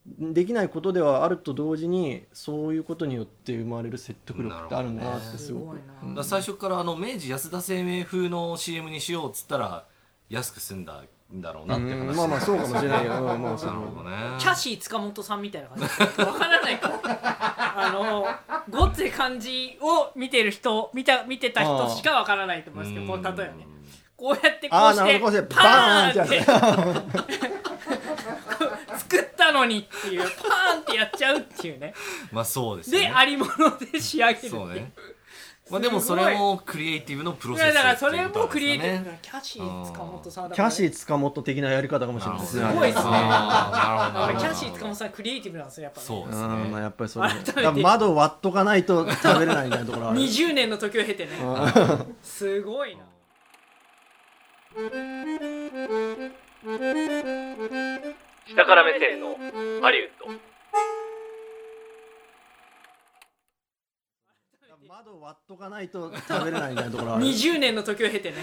[0.05, 5.75] できないことではあると同時にそういうことによって生まれる説得力ってあるんだなってすごく。
[5.75, 5.81] ね。
[6.03, 9.85] うん最初からあの明治安田生命風の CM にしようっつったら
[10.29, 11.01] 安く済んだ
[11.33, 11.99] んだろうなって話。
[11.99, 12.15] うん。
[12.17, 13.03] まあまあそうかもしれない。
[13.03, 15.83] け どまあまあそなるのほどねキャシー塚本さんみたいな感じ。
[16.21, 16.77] わからない。
[16.77, 16.91] か
[17.75, 18.25] あの
[18.69, 23.67] ごっつい感じを見てる人見た見てた人しかわからないと思いますけどこう例えばね
[24.23, 26.39] こうやってこうしてなるほどこうしてパーンって。
[28.97, 31.93] 作ったのにっていうパーンってやっちゃうっていうね。
[32.31, 33.07] まあそうですよね。
[33.07, 34.51] でありもので仕上げるっていう。
[34.53, 34.93] そうね。
[35.69, 39.11] まあでもそれもクリエイティブのプロいセスやだからそれもクリエイティブ。
[39.21, 42.69] キャシー塚本さんだキャシーー塚本的なやり方かもしれないですね。
[42.69, 43.03] すごいですね。
[43.03, 46.07] キャシー塚本さんクリエイティブなんですよやっぱね。
[46.07, 46.81] そうですうんまあね。
[46.83, 50.19] やっぱりそれ窓を割っとかないと食べれないみたいなところある。
[50.23, 51.31] 20年の時を経てね。
[52.23, 53.03] すごいな
[58.47, 59.35] 下から目線の
[59.81, 60.25] ハリウッド。
[64.87, 67.25] 窓を割っとかないと食べれないみたいなところある。
[67.25, 68.37] 20年の時を経てね。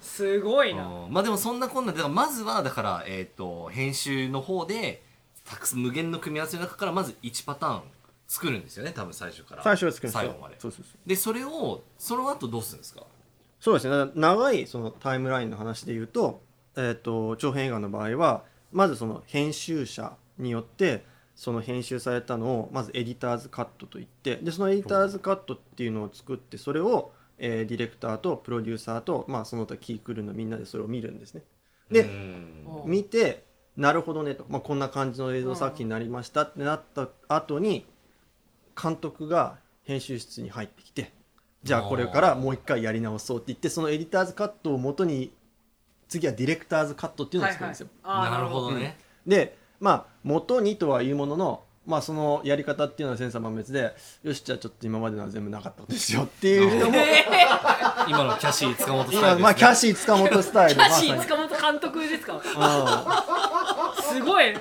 [0.00, 0.84] すごいな。
[0.86, 5.02] うんまあでもそんなこんなでだからまずはだからえっ、と編集の方で
[5.48, 7.82] たくさん無限の組み合わせの中からまず1パターン
[8.28, 9.62] 作るんですよね多分最初から。
[9.62, 10.28] 最初は作るんですよ。
[10.30, 10.56] 最後まで。
[10.58, 11.08] そうそうそう。
[11.08, 13.02] でそれをその後どうするんですか？
[13.60, 14.12] そうですね。
[14.14, 16.42] 長いそのタイムラインの話で言うと,、
[16.76, 31.42] えー、と長編映画の場合はまずその編集者によってその編集されたのをまずエディターズカットといってでそのエディターズカットっていうのを作ってそれを、えーディレクターとプロデューサーと、まあ、その他キークルーのみんなでそれを見るんですね。
[31.90, 32.82] でうん。
[32.86, 33.44] 見て
[33.76, 37.86] なるほどねと、まあ、こんな感じの映像作品になりましたってなった後に
[38.80, 41.12] 監督が編集室に入ってきて
[41.62, 45.32] じゃあこれからもう一回やり直そうって言ってそのエディターズカットを元に
[46.08, 47.88] 次はディレクターズカットっていうのを作るんですよ。
[48.02, 56.96] あーなるほどね、でまあ元にとはいうもののまあそのやり方っていうのは千差万別でよしじゃあちょっと今までのは全部なかったことですよっていう人も
[58.08, 60.74] 今のキャシー塚本スタイルです、ね、今まあキャシー塚本スタイル。
[60.76, 62.32] キャシー塚本監督ですか？
[62.34, 64.02] にうん。
[64.02, 64.54] すごい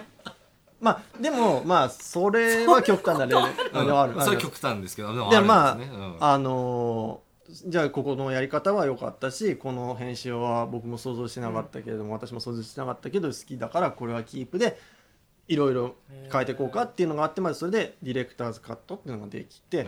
[0.85, 3.35] まあでもまあそれは極端な例で
[3.73, 5.97] うんはあるそれは極端ですけどでもあるんですね。
[5.97, 6.17] うん。
[6.19, 7.25] あのー
[7.67, 14.79] じゃあここのやり方は良かったしこの編集は僕も想像してなかったけれども、私も想像してなかったけど好きだからこれはキープで
[15.47, 15.93] いろいろ
[16.31, 19.83] 変えていこうかっていうのがあってまずそれでディレクターズカットっていうのができてで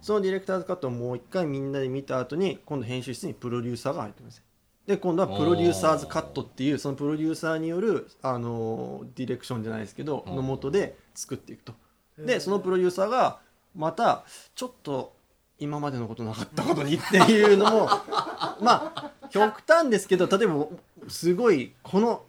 [0.00, 4.42] そのディレクターズカットをもう一回みんなで見た後に今度編集室にプロデューサーが入ってます
[4.86, 10.36] で今度はプロデューサーズカットっていうそのプロデューサーによるあのディレクションじゃないですけどうん。
[10.36, 11.74] のもとで作っていくと。
[12.18, 13.38] でそのプロデューサーが
[13.74, 15.14] またちょっと
[15.58, 17.88] 今までのことなかったことにっていうのも
[18.60, 20.66] まあ極端ですけど例えば
[21.08, 22.24] すごいこの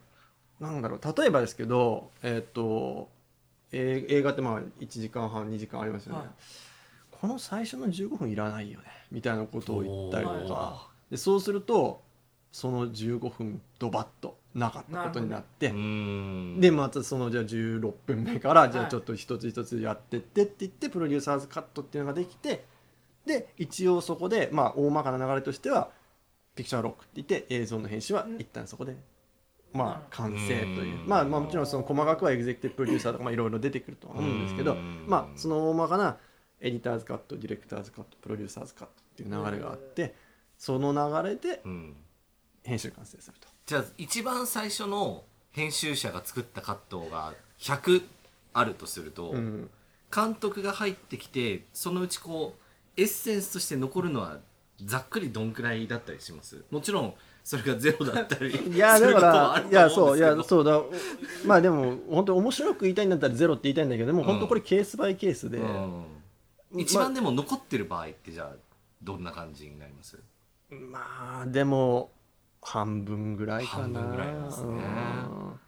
[0.59, 3.09] なんだろう例えばですけどえっ、と
[3.71, 6.27] えー映画ってまあ1時間半2時間ありますよね、はい。
[7.09, 10.87] この最初の15分いらないよねみたいなことを言ったりとか。
[11.09, 12.01] でそうすると
[12.51, 15.69] その15分ドバッとなかったことになって
[16.59, 18.87] でまたそのじゃあ16分目からじゃはい。
[18.87, 22.65] あちょっと一つ一つやってってって言ってプロデューサーズカットっていうのができて
[23.25, 25.89] で一応そこでまあ大まかな流れとしては
[26.55, 28.97] ピクチャーロックって言って映像の編集は一旦そこで
[29.73, 31.01] まあ完成という。
[31.01, 31.07] うん。
[31.07, 35.05] まあまあもちろんその細かくはエグゼクティブプロデューサーとかまあいろいろ出てくるとは思うんですけどうん。
[35.07, 36.17] まあその大まかな
[36.59, 40.13] エディターズカットディレクターズカットプロデューサーズカットっていう流れがあって
[40.57, 40.91] その
[41.23, 41.95] 流れでうん
[42.63, 43.47] 編集完成すると。
[43.65, 48.04] じゃあ一番最初の編集者が作ったカットが100
[48.54, 49.69] あるとすると、うん。
[50.13, 52.56] 監督が入ってきてそのうちこ
[52.97, 54.39] うエッセンスとして残るのは
[54.84, 56.63] ざっくりどんくらいだったりします？
[56.69, 60.82] もちろんそれがゼロだったり いやだからいやとそういやそうだ。
[61.45, 64.24] まあでも本当面白く言いたいんだったらゼロって言いたいんだけどでもん。
[64.26, 66.06] 本当これケースバイケースで、うん。
[66.78, 68.56] 一番でも残ってる場合ってじゃあ
[69.02, 70.19] どんな感じになります？
[70.69, 72.12] まあでも
[72.62, 73.84] 半分ぐらいかな。
[73.84, 74.67] 半分ぐらいなんですね。
[74.67, 75.60] うん。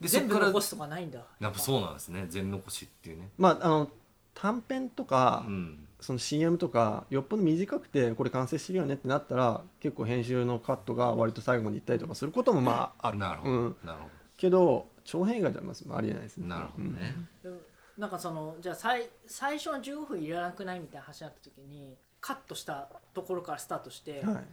[0.00, 1.20] で全部残すとかないんだ。
[1.40, 2.26] やっぱそうなんですね。
[2.28, 3.30] 全残しっていうね。
[3.38, 3.90] まああの
[4.34, 5.88] 短編とか、うん。
[6.00, 13.18] その CM とかよっぽど短くてこれ完成してるよねってなったら結構編集のカットが割と最後までいったりとかすることもまあある。
[13.18, 13.76] なるほど、うん。
[13.84, 16.48] なるほけど長編映画ではまずありえないですね。
[16.48, 17.56] どなるほどね、でも
[17.96, 24.44] なんかそのじゃあ最最初の15分いらなくないみたいな話になった時にカットしたところからスタートして、うんはい。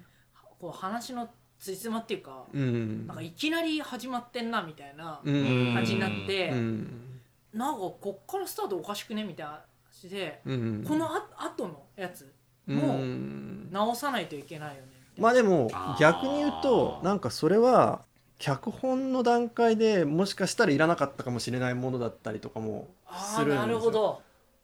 [0.59, 3.07] こう話のつじつまっていうか、うん。
[3.07, 5.73] なんかいきなり始まってんなみたいなうん。
[5.73, 7.19] 感じになって、うん。
[7.53, 9.59] なんかこっからスタートおかしくねみたいな
[10.01, 10.85] 話で、うん。
[10.87, 12.31] このあ後のやつ
[12.67, 13.69] うもうん。
[13.71, 15.69] 直さないといけないよねまあでも
[15.99, 18.03] 逆に言うとなんかそれは
[18.37, 23.63] 脚本の段階でもしかしたらいらなかったかもしれないものだったりとかもあするんですよ。
[23.63, 24.21] ーなるほど。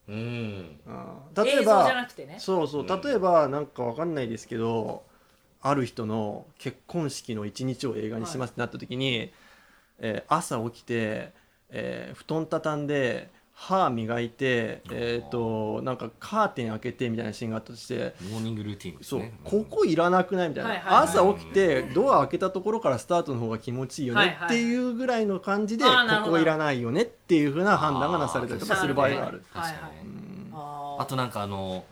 [0.07, 0.15] うん。
[0.15, 0.77] うん。
[1.35, 2.37] 例え映像じゃばなくてね。
[2.39, 2.81] そうそう。
[2.83, 3.01] うん。
[3.01, 5.03] 例えばなんかわかんないですけど
[5.67, 9.31] ある人の結婚式の一日を映画にしますってなった時に、
[9.99, 11.33] えー朝起きて、
[11.69, 21.03] えー布団畳んで歯磨いて、えー、となんかカーテン開けてみたいなシーンがあったとしてモーニングルーティンですそうねここいらなくないみたいな、はいはいはい。
[21.05, 26.23] 朝起きてドア開けたところからスタートの方が気持ちいいよはいはいねっていうぐらいの感じで、あーなるほど。
[26.25, 29.43] ここいらないよねっていうふうな判断がなされたりとかする場合がある。
[29.51, 29.71] はいはい。
[29.71, 30.15] 確かにね。
[30.99, 31.05] うん。
[31.07, 31.85] となんかあの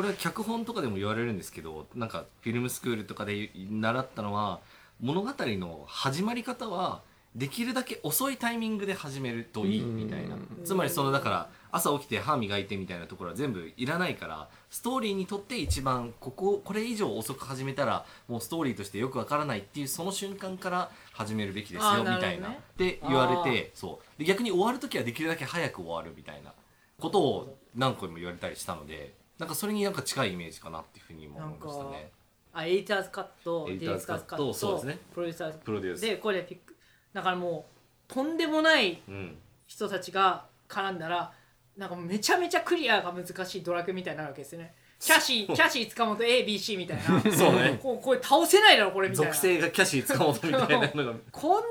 [0.00, 4.60] これは脚本とかでも言われるんですけどなんかフィルムスクールとかで習ったのは
[4.98, 7.02] 物語の始まり方は
[7.34, 10.36] できるだけ遅いタイミングで始めるといいみたいな。
[10.36, 22.48] うんつまりそのだから朝起きて歯磨いてみたいなところは全部いらないからストーリーにとって一番こここれ以上遅く始めたらもうストーリーとしてよくわからないっていうその瞬間から始めるべきですよみたいな。
[22.48, 24.18] って言われてそう。
[24.18, 26.54] で逆に終わる時はできるだけ早く終わるみたいな
[26.98, 32.10] ことを何個も言われたりしたのでなんかそれになんか近いイメージかなっていうふうにも思いましたね。
[32.52, 34.98] あエディターズカットエディターズカットそうですね。
[35.14, 36.76] プロデューサーズプロデュースでこれピック
[37.14, 37.64] だからも
[38.08, 39.36] うとんでもないうん。
[39.66, 41.32] 人たちが絡んだら
[41.76, 44.74] なんかめちゃめちゃクリアが難しいドラクエみたいになるわけですよね。
[44.98, 47.02] キャシーキャシー塚本 ABC みたいな。
[47.32, 47.78] そうね。
[47.82, 49.32] こうこれ倒せないだろこれみたいな。
[49.32, 51.18] 属性がキャシー塚本みたいなのが。
[51.32, 51.66] こんな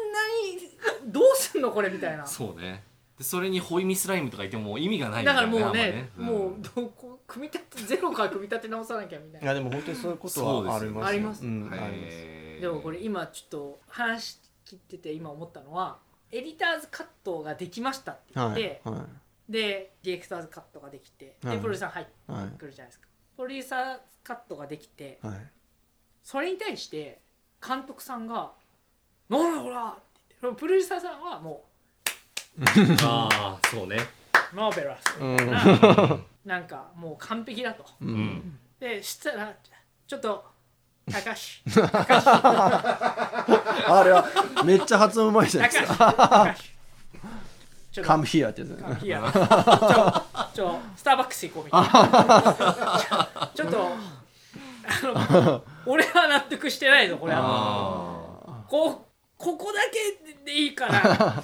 [1.06, 2.26] にどうすんのこれみたいな。
[2.26, 2.84] そうね
[3.20, 11.06] でそれにホイミスライムとかいても意味がないみだたいなからもうねあんまもうどこ組み立てゼロから組み立て直さなきゃみたいないやでも本当にそういうことはあります。
[11.06, 11.42] よあります。
[11.44, 16.00] でもこれ今ちょっと話切ってて今思ったのは
[16.32, 19.06] エディターズカットができましたって言っはて、いは
[19.50, 25.34] でディレクターズカットができて、はいでプロデューサー入っていはいくるじゃないですか、プロデューサーカットができてはい。
[26.24, 27.20] それに対して
[27.66, 28.54] 監督さんが
[29.30, 29.96] 「なんだこら!」っ
[30.28, 31.69] てプロデューサーさんはも
[33.04, 33.30] あ
[33.62, 33.98] あそうね。
[34.54, 35.18] うマーベラス。
[35.22, 37.86] みたいな、なんかもう完璧だと。
[38.02, 38.14] ううん。
[38.28, 39.54] んでしたら
[40.08, 40.44] ちょっと
[41.12, 41.40] 高橋。
[43.88, 44.26] あれは
[44.66, 46.14] めっちゃ発音うまいじゃないですか。
[46.14, 46.62] 高橋。
[47.92, 49.00] ちょっと Come here ってやつね。
[49.04, 49.42] いやちょ
[50.54, 53.52] ちょスターバックス行こうみたいな。
[53.56, 53.88] ちょっと
[54.86, 57.40] あの俺は納得してないぞこれは。
[57.42, 57.44] あ
[58.68, 59.06] こ
[59.38, 61.44] ここだけでいいから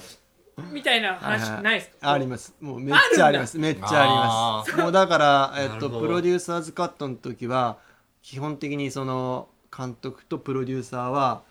[0.72, 1.62] みたいな話はいはい。
[1.62, 2.12] ないですか？
[2.12, 2.54] あります。
[2.60, 3.58] もうめっちゃあります。
[3.58, 4.82] めっちゃあります。
[4.82, 7.78] もうだから、えっと、プロデューサーズカットの時は
[8.22, 11.42] 基本的にその監督とプロデューサーは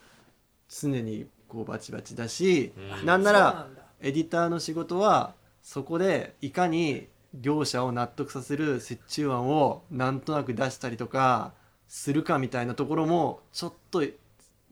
[0.67, 3.05] 常にこうバチバチだし、うん。
[3.05, 3.81] なんならそうなんだ。
[4.01, 11.53] エディターの仕事はそこでいかに両者を納得させる折衷案をなんとなく出したりとか
[11.87, 14.03] するかみたいなところもちょっと、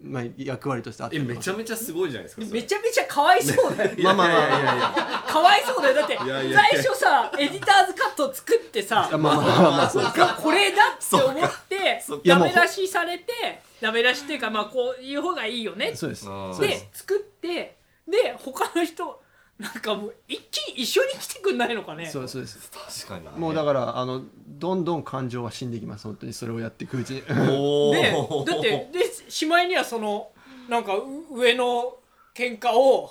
[0.02, 3.92] まあ、役割としてあってえめちゃめちゃすごいじゃないですかめちゃめちゃかわいそうだよ。
[4.04, 5.96] まあまあまあまあまあかわいそうだよ。
[5.96, 6.60] だっていやいや。
[6.60, 9.90] 最初さエディターズカットを作ってさ まあまあまあまあ。
[9.90, 15.96] そうがこれだって思ってダメ出しされてダメ出しっていうかまあこういう方がいいよね。
[15.96, 16.26] そうです。
[16.60, 17.78] で作って
[18.08, 19.23] で他の人
[19.64, 22.06] なんかもう一気に一緒に来てくんないのかね。
[22.06, 22.70] そうそうです。
[23.06, 23.26] 確かに。
[23.26, 27.24] ねもうだからあのどんどん感情は死んでいきます本当にそれをやっていくうちに。
[27.50, 30.32] おおでだってでしまいにはその
[30.68, 31.96] なんかう上の
[32.36, 33.10] 喧嘩を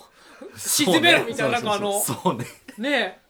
[0.55, 1.99] 沈めるみたいななんかあの。
[1.99, 2.45] そうね。
[2.77, 3.23] ね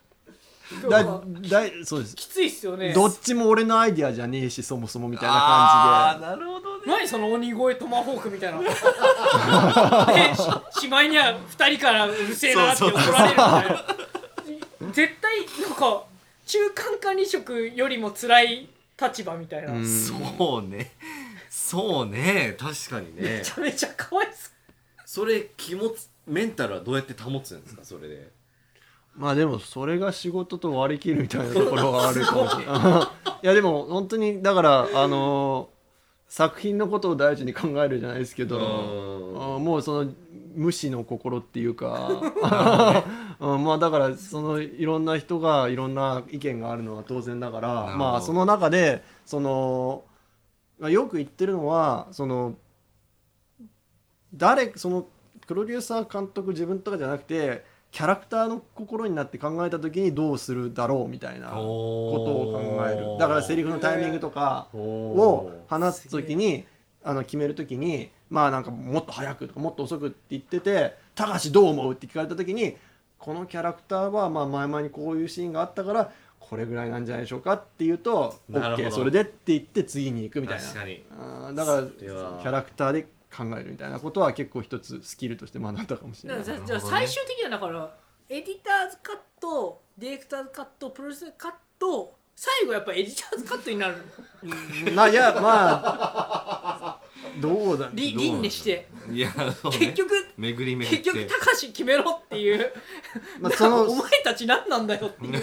[0.91, 1.05] だえ
[1.49, 2.17] だそうです。
[2.17, 2.93] きついっすよね。
[2.93, 8.59] どっちも俺のアイディアじゃねえしそもそもみたいなあ感ーなるほどね何その鬼越トマホークみたいな。
[10.13, 10.35] で
[10.75, 13.85] ししまいには2人からうるせえなって怒られるみたいな。
[14.93, 16.05] 絶対なんか
[16.47, 18.69] 中間管理職よりも辛い
[19.01, 20.93] 立場みたいな、じで、めそうね。
[21.49, 22.57] そうね。
[22.59, 23.43] 確かにね。
[23.45, 24.53] ちゃめちゃかわいそう。
[25.05, 27.85] それ気持ちメンタルはどうやって保つんですか？
[27.85, 28.29] それで。
[29.15, 33.39] まあでもそれが仕事と割り切るみたいなところはあるかもしれない。
[33.45, 35.69] いやでも本当にだからあの
[36.33, 39.55] 作品のことを第一に考えるじゃないですけどうん。
[39.57, 40.11] あもうその
[40.55, 42.09] 無視の心っていうか、
[43.39, 50.05] うんまあだからそのいろんな人がいろんな意見があるのは当然だからまあその中でその
[50.79, 52.55] まあよく言ってるのはその
[54.33, 55.07] 誰その
[55.47, 57.63] プロデューサー監督自分とかじゃなくて
[57.93, 63.19] キャラクターの心になって考えた時にどうするだろうみたいなことを考える。
[63.19, 66.65] だからセリフのタイミングとかを話す時に
[67.05, 72.77] あの決める時にまあなんかもっと早くとかもっと遅くって言ってて「高橋どう思う?」って聞かれた時に
[73.19, 78.89] このキャラクターはまあ前々にこういうシーンがあったからこれぐらいなんじゃないでしょうかって言うと「なるほど。
[78.89, 80.63] OK それで」って言って次に行くみたいな。
[80.65, 81.05] 確かに。
[81.55, 86.45] だからキャラクターで考えるみたいなことは結構一つスキルとして学んだかもしれだない。
[86.45, 87.95] じゃあ最終的にはだから
[88.29, 93.97] エディターズカットディレクターズカットプロデューサーカット最後やっぱエディターズカットになる
[94.95, 97.01] まあいやまあ
[97.41, 98.89] どうだり輪廻して。
[99.11, 99.79] いやそうね。
[99.79, 101.11] 結局巡り巡って。
[101.11, 102.73] 結局高橋決めろっていう。
[103.41, 105.43] まあその お前たち何なんだよっていう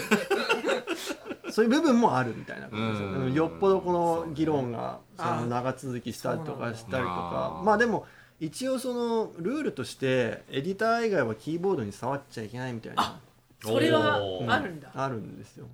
[1.52, 3.30] そういう部分もあるみたいなことですようん。
[3.30, 7.62] ねよっぽどこの議論がそあの長続きしたりとかしたりとか。
[7.64, 8.06] まあでも
[8.38, 13.20] 一応そのルールとしてエディター以外はキーボードに触っちゃいけないみたいな。
[13.62, 14.16] それは
[14.48, 14.90] あるんだ。
[14.94, 15.66] あるんですよ。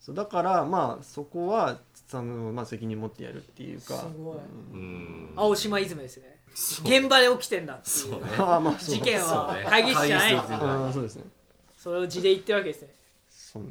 [0.00, 3.94] そうだからまあそこはその、まあ、責任持ってやるっていうか。
[3.94, 4.36] すごい。
[4.72, 5.32] うん。
[5.36, 6.38] 青島イズムですね。
[6.54, 6.86] そう。
[6.86, 7.96] 現場で起きてんだっていう。
[7.96, 8.26] そうね。
[8.38, 8.94] ああまあそう。
[8.94, 9.66] 事件そうはね。
[9.68, 11.24] 会議室じゃない会議室あーそうですね。
[11.76, 12.88] それを字で言ってるわけですね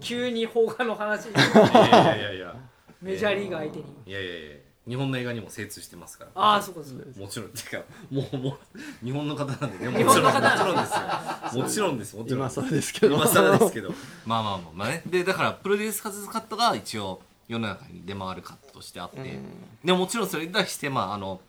[0.02, 1.26] 急に放課の話。
[1.26, 2.56] にいやいやいやいや。
[3.02, 3.86] メジャーリーガー相手に。
[4.06, 4.58] いやいやいや。
[4.88, 6.32] 日本の映画にも精通してますから。
[6.34, 7.20] ああそうかそうか。
[7.20, 9.90] もちろんてかもうもう日本の方なんでね。
[9.90, 12.40] も日ちろんもち本の方なんろんですよもちろんですもちろん。
[12.40, 13.16] 今更ですけど。
[13.16, 13.90] 今更ですけど。
[14.26, 15.04] まあまあまあまあね。
[15.06, 19.40] でだからプロデュースカズカットが一応世の中に出回るカットとしてあって、
[19.84, 21.42] でももちろんそれに対してまああの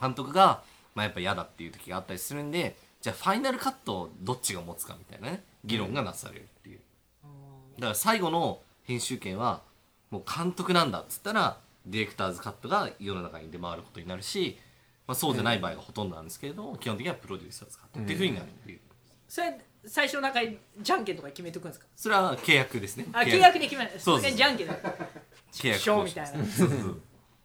[0.00, 0.62] 監督が、
[0.94, 5.44] まあ、やっぱ嫌だっていう時があったりするんでじゃあファイナルカットをどっちが持つかみたいなね。
[5.64, 6.80] 議論がなされるっていう、
[7.82, 9.62] だから最後の編集権は
[10.10, 14.56] もう監督なんだっつったらディレクターズカットが世の中に出回ることになるし、
[15.08, 18.78] まあ、そうじゃない場合がほとんどなんですけれども、基本的にはプロデューサーズカットっていうふうになるっていう、
[19.28, 21.86] それ最初の中にじゃんけんとか決めとくんですか？
[21.96, 23.06] それは契約ですね。
[23.12, 24.68] あ契約で決めないそうそうれじゃんけん。
[24.68, 24.72] で
[25.52, 26.44] 契約ショーみたいな。
[26.44, 27.00] そうそうそう。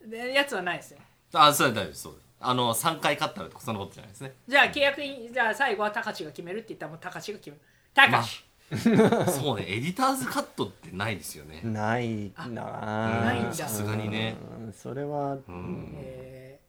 [0.08, 1.00] でやつはないですね。
[1.34, 2.02] あそれは大丈夫です。
[2.04, 2.24] そうです。
[2.40, 4.34] あの3回勝ったらとかそんなことじゃないですね。
[4.48, 7.62] じゃあ契約にじゃあ最後は高橋が決めるって言ったらもう高橋が決める。
[7.96, 8.28] 高橋、
[9.32, 11.62] そうねエディターズカットってないですよね。
[11.64, 13.54] ないなないんだ。
[13.54, 14.36] さすがにね。
[14.66, 14.74] うん。
[14.74, 15.94] それは、うん。
[15.96, 16.60] え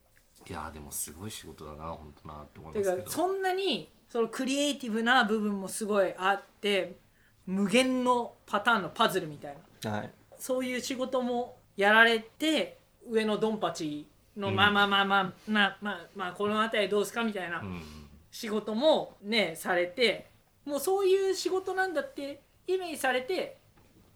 [0.49, 3.03] いやでもすごい仕事だな本当なって思いますけど。
[3.05, 6.99] かそんなにそのクリエイティブな部分もすごいあって
[7.47, 9.91] 無限のパターンのパズルみたいな。
[9.91, 10.11] はい。
[10.39, 12.79] そういう仕事もやられて
[13.11, 14.55] 上のドンパチの、うん。
[14.55, 17.83] まあまあまあまあまあまあまあこの辺りどうですかみたいなうん。
[18.31, 20.28] 仕事もねされて
[20.69, 23.59] もうそういう仕事なんだってイメージされて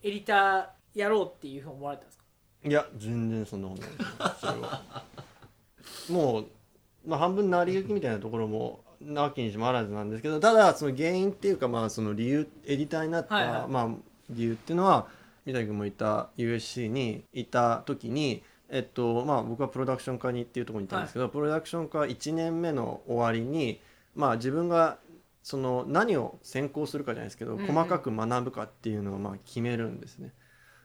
[0.02, 2.24] エディターやろうっていうふうに思われたんですか？
[2.64, 3.90] いや全然そんなことない
[4.38, 4.82] それは。
[6.10, 6.46] もう、
[7.06, 13.68] まあ、半分成り行きみたいなところもなきにしもあらずなんですけどただその原因っていうかまあその理由エディターになった、はいはい。
[13.68, 13.88] まあ、
[14.30, 15.08] 理由っていうのは
[15.44, 23.80] 三谷君もいた USC にいた時にえっとまあ僕はプロダクション科にっていうところにいたんですけど、プロダクション科1年目の終わりに
[24.14, 24.98] まあ自分が
[25.42, 27.66] その何を専攻するかじゃないですけど、うんうん。
[27.66, 30.32] 細かく学ぶかっていうのをまあ決めるんですね。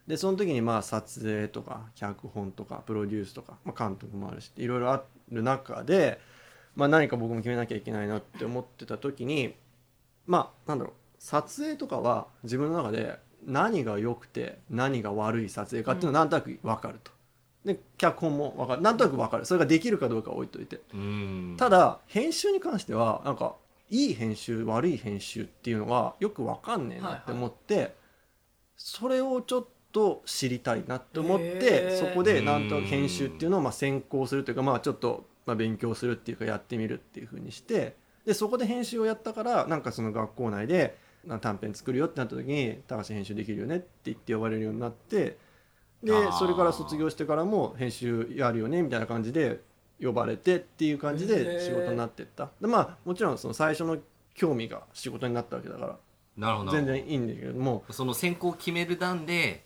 [0.08, 6.20] でその時にまあ撮影とか脚本とかプロデュースとか、まあ、監督もあるしいろいろある中で、
[6.76, 9.54] まあ、何か僕も決めなきゃいけないなって思ってた時に
[10.26, 17.12] まあなんだろう撮影とかは自分の中で何が良くて何が悪い撮影かっていうのはなんとなく分かると。
[17.66, 18.82] で脚本も分かる。
[18.82, 19.46] なんとなく分かる。
[19.46, 20.80] それができるかどうかは置いといて。
[20.94, 21.56] うん。
[21.58, 23.56] ただ編集に関してはなんか
[23.90, 27.96] いい編集悪い編集っていうのがよく分かんねえなって思って、
[28.76, 45.38] それをちょっと知りたいなって思ってそこでなんとなく編集っていうのをまあ先行するというかまあちょっとまあ勉強するっていうかやってみるっていうふうにしてでそこで編集をやったからなんかその学校内でな短編作るよってなった時に「高橋編集できるよね」って言って呼ばれるようになって
[46.04, 49.62] でそれから卒業してからも編集やるよねみたいな感じで
[50.02, 52.50] 呼ばれてっていう感じで仕事になってった。
[52.62, 53.98] でまあもちろんその最初の
[54.34, 55.96] 興味が仕事になったわけだから。
[56.38, 56.72] なるほど。
[56.72, 57.84] 全然いいんだけれども。
[57.90, 59.64] その選考を決める段で、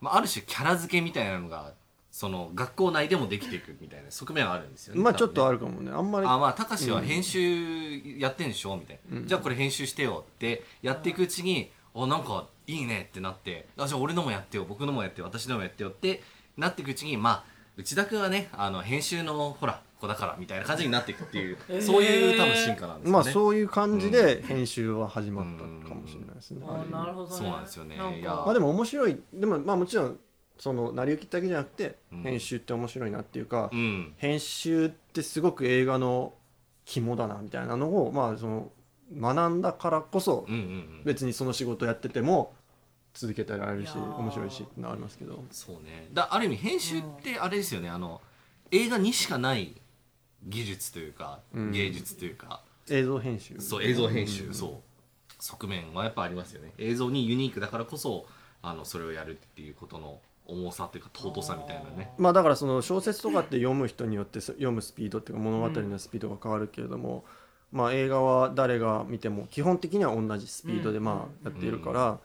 [0.00, 1.72] まあ、ある種キャラ付けみたいなのが
[2.12, 5.00] その学校内でもできていくみたいな側面はあるんですよね。
[5.00, 5.90] まあちょっとあるるかもね。
[5.90, 6.26] あんまり。
[6.26, 9.26] あまあ高志は編集やってんでしょみたいな、うん。
[9.26, 16.22] じゃあこれ編集してよってやっていくうちに、あなんかいいねってなってあじゃあ俺のもやってよ僕のもやってよ私のもやってよって
[16.56, 17.44] なっていくうちにまあ
[17.82, 21.82] 内田君はねあの編集のほら子だからみたいな感じになっていくっていう、えー。
[21.82, 23.12] そういう多分進化なんですよね。
[23.12, 26.64] まあそういう感じで編集は始まったかもしれないですね。
[26.64, 27.36] あなるほどね。
[27.36, 27.96] そうなんですよね。
[28.20, 29.20] いやまあでも面白い。
[29.32, 30.18] でもまあもちろん
[30.58, 32.22] その成り行きだけじゃなくてうん。
[32.22, 34.14] 編集って面白いなっていうかうん。
[34.16, 36.34] 編集ってすごく映画の
[36.84, 38.70] 肝だなみたいなのをまあその
[39.16, 41.02] 学んだからこそうんうんうん。
[41.04, 42.54] 別にその仕事やってても
[43.14, 45.42] 続けてられるし面白いしってのはありますけど。
[45.50, 46.08] そうね。
[46.12, 47.88] だある意味編集ってあれですよね。
[47.88, 48.20] あの
[48.70, 49.80] 映画にしかない
[50.44, 51.72] 技術というか、うん。
[51.72, 52.62] 芸術というか。
[52.88, 53.60] 映像編集。
[53.60, 54.54] そう映像編集、うん。
[54.54, 54.72] そう。
[55.42, 56.72] 側面はやっぱありますよね。
[56.78, 58.26] 映像にユニークだからこそ
[58.62, 62.12] あのそれをやるっていうことの重さというか尊さみたいなね。
[62.16, 67.24] まあだからその小説とかって読む人によってそ読むスピードっていうか物語のスピードが変わるけれども、
[67.72, 72.18] まあ映画は誰が見ても基本的には同じスピードでまあやっているから、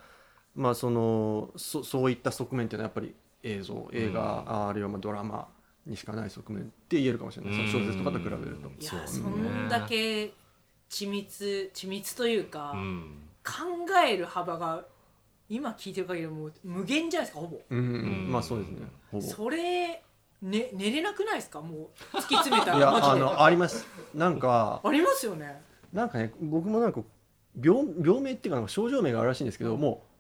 [0.58, 5.48] まあそのそそういった側面っていうのはやっぱり映像映画、ああるいはまあドラマ
[5.86, 8.68] にしかない側面って言えるかもしれない、その小説とかと比べると。
[8.68, 10.34] いやそんだけ
[10.90, 13.24] 緻密緻密というか、うん。
[13.46, 13.54] 考
[14.06, 14.84] える幅が
[15.48, 17.58] 今聞いてる限りもう無限じゃないですかほぼ。
[17.70, 17.82] うんう
[18.28, 18.88] んまあそうですね。
[19.12, 19.24] ほぼ。
[19.24, 20.04] それ、
[20.42, 21.62] ね、寝れなくないですか？
[21.62, 23.88] もう突き詰めた いやらあのあります。
[24.14, 25.62] なんかありますよね。
[25.94, 27.02] なんかね僕もなんか
[27.62, 30.17] 病病名っていうかなんか症状名があるらしいんですけどもう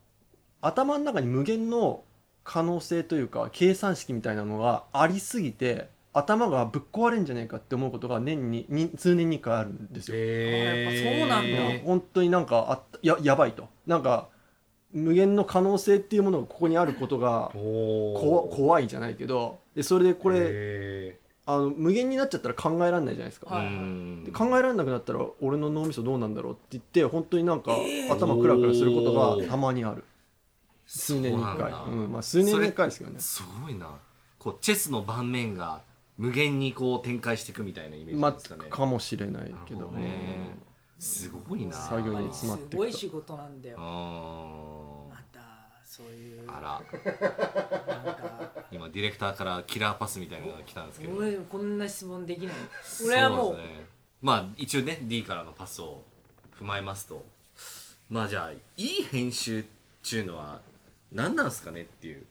[0.61, 2.03] 頭の中に無限の
[2.43, 10.17] 可能性というか計算式みたいなのがありすぎて頭がぶっ壊れんじゃねえかって思うことが年にに数年に1回あるんですよ。
[10.17, 11.85] そうなんだ。
[11.85, 13.67] 本当になんかあややばいと。
[13.85, 14.29] なんか
[14.91, 23.53] 無限の可能性っていうものがここにあることがこ怖いじゃないけどでそれでこれれあの無限になっちゃったら考えられないじゃないですか。
[23.53, 28.11] はいで考えられなくなったら俺の脳みそどうなんだろうって言って本当になんかえー。
[28.11, 30.03] 頭クラクラすることがたまにある
[30.87, 31.71] 数年に1回。
[31.71, 33.19] そううんまあ、数年に1回ですけどね。
[33.19, 33.89] すごいな。
[34.39, 35.81] こうチェスの盤面が
[36.17, 40.57] 無限にこう展開していくみたいなイメージまあですかね、かもしれないけどなるほどね。
[40.97, 41.73] すごいな。
[41.73, 43.77] 作業に詰まってすごい仕事なんだよ。
[43.79, 45.39] あまた
[45.83, 46.47] そういう。
[46.47, 47.93] ーあら。
[47.95, 48.51] なんか。
[48.71, 51.17] 今ディレクターからキラーパスみたいなのが来たんですけど。
[51.17, 52.55] 俺こんな質問できない。
[53.05, 53.57] 俺はもう。
[53.57, 53.85] ね
[54.21, 56.03] まあ一応ね D からのパスを
[56.59, 57.23] 踏まえますと。
[58.09, 59.63] まあじゃあいい編集っ
[60.03, 60.61] ていうのは
[61.11, 62.23] 何なんすかねっていう。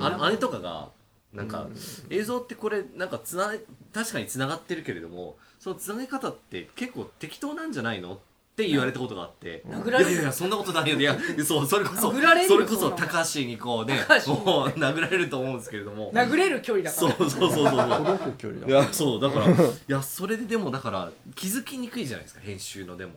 [0.00, 0.90] ああれとかが
[1.32, 1.68] なんか
[2.10, 3.52] 映像ってこれなんかつな
[3.92, 8.18] 確かにつながってるけれどもそのつなげ方って結構適当なんじゃないのっ
[8.56, 9.62] て言われたことがあって。
[9.68, 10.10] 殴られる。
[10.10, 11.16] いやいやいやそんなことないよいや
[11.46, 14.38] そうそれこそ殴られるそれこそ高橋にこうね高橋に。
[14.44, 16.12] もう殴られると思うんですけれども。
[16.12, 17.16] 殴れる距離だかそうら。
[17.16, 17.88] そうそうそうそう。
[17.88, 19.54] 届く距離だいやそうだからい
[19.86, 23.12] やそれででもだから気づきにくいじゃないですか編集のでも。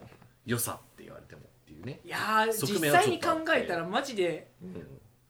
[0.46, 1.42] 良さって言われても
[1.90, 4.48] いうね、いやー実際に考えたらマジで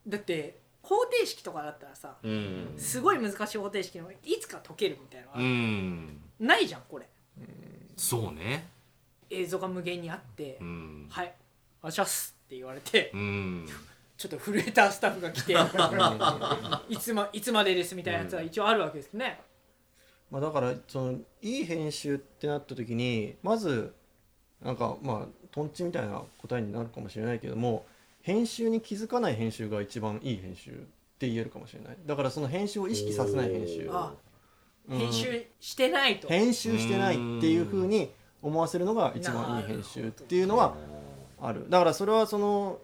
[0.07, 2.73] だって方程式とかだったらさうん。
[2.77, 6.21] すごい難しい方程式のいつか解けるみたいなのがうん。
[6.39, 7.07] ないじゃんこれ。
[7.95, 8.67] そうね。
[9.29, 11.07] 映像が無限にあってうん。
[11.09, 11.33] はい。
[11.81, 13.67] お願いしますって言われてうん。
[14.17, 15.53] ちょっと震えたスタッフが来て
[16.89, 19.41] いつまいつまでですみたいなやつは一応あるわけですね。
[20.29, 23.93] まあ、だからそのいい編集ってなった時にまず
[24.61, 27.85] なんかまあとんちみたいな答えになるかもしれないけども
[28.21, 30.73] 編集に気づかない編集が一番いい編集っ
[31.19, 31.97] て言えるかもしれない。
[32.05, 33.89] だからその編集を意識させない編集。
[33.91, 34.13] あ
[34.89, 34.97] うん。
[34.97, 36.27] 編集してないと。
[36.27, 38.09] 編集してないっていうふうに
[38.41, 40.75] 思わせるのが一番いい編集っていうのは
[41.41, 41.65] ある。
[41.69, 42.79] だからそれはその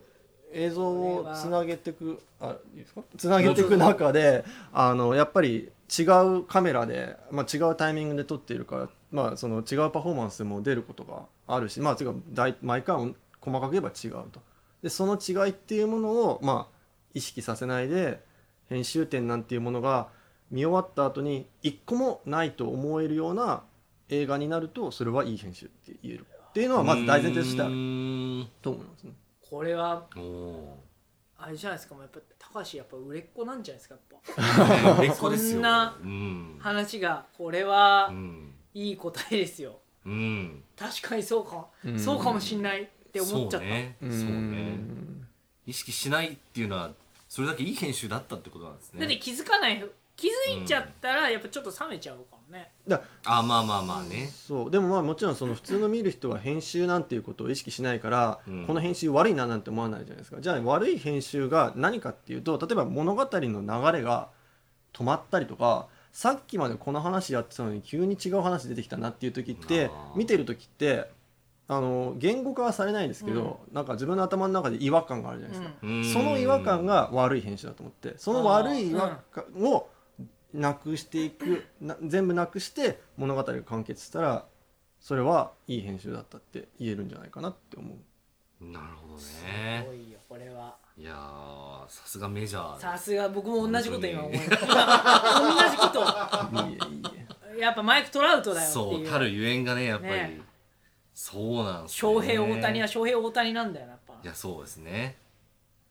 [0.54, 3.02] 映像をつなげていくあいいですか？
[3.18, 14.42] つなげていく中であのやっぱり違うカメラで、まあ、違うタイミングで撮っているから、まあ、その違うパフォーマンスも出ることがあるし、まあ、てか大毎回細かく言えば違うと。
[14.84, 16.76] でその違いっていうものを、まあ、
[17.14, 18.24] 意識させないで
[18.70, 20.08] 編集点なんていうものが
[20.52, 23.64] 見終わった後に一個もないと思えるような
[24.10, 29.14] 映画になるとそれはいい編集って言えるっていうのはまず大前提としてあうると思いますね。
[29.50, 30.06] これは
[31.38, 31.96] あれじゃないですか。
[31.96, 35.52] もうやっぱ高橋やっぱ売れっ子なんじゃないですかやっね 売れっ子ですよ。
[35.54, 36.56] そんなうん。
[36.60, 39.80] ぱ話がこれはうんいい答えですよ。
[40.06, 40.64] うん。
[40.78, 42.00] 確かにそうか、うん。
[42.00, 43.98] そうかもしんないって思っちゃった、そうね。
[44.02, 44.78] そうね。
[45.66, 46.92] 意識しないっていうのは
[47.28, 49.00] それだけいい編集だったってことなんですね。
[49.02, 54.30] だって気づかない気づいちゃったらやっぱちょっと冷めちゃうかもね、だあまあまあまあね。
[54.34, 54.72] そう。
[54.72, 58.66] でもまあもちろんその普通の見る人は編集なんていうことを意識しないから、うん。
[58.68, 60.42] この編集悪いななんて思わないじゃないですか。
[60.42, 64.30] じゃあ悪い編集が何かっていうと例えば物語の流れが
[64.92, 71.10] 止まったりとかさっきまでこの話やってたのに急に違う話出てきたなっていう時って見てる時って
[71.68, 75.90] あの言語化はされないですけど、なんか自分の頭の中で違和感があるじゃないですか、うん。
[75.90, 79.88] うんその違和感が悪い編集だと思ってその悪い違和感を
[80.52, 84.46] なくしていくな全部なくして物語が完結したら
[85.00, 88.66] それはいい編集だったって言えるんじゃないかなって思う。
[88.66, 94.50] なるほどすねごいよこれはいやーさすがメジャーさすが僕も同じこと今思い本
[95.56, 97.58] 同じこと。
[97.58, 99.08] やっぱマイク・トラウトだよってそいう。
[99.08, 100.42] うたるゆえんがねやっぱり、ね。
[101.14, 101.98] そうなんですね。
[102.00, 104.14] 翔平大谷は翔平大谷なんだよやっぱ。
[104.22, 105.18] いやそうですね。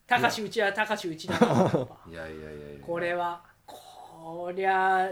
[0.06, 1.78] 高橋内は高橋内だからやっぱ。
[2.06, 2.86] いやいやいやいや。
[2.86, 5.10] これはこりゃ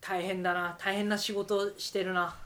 [0.00, 0.76] 大変だな。
[0.78, 2.36] 大変な仕事してるな。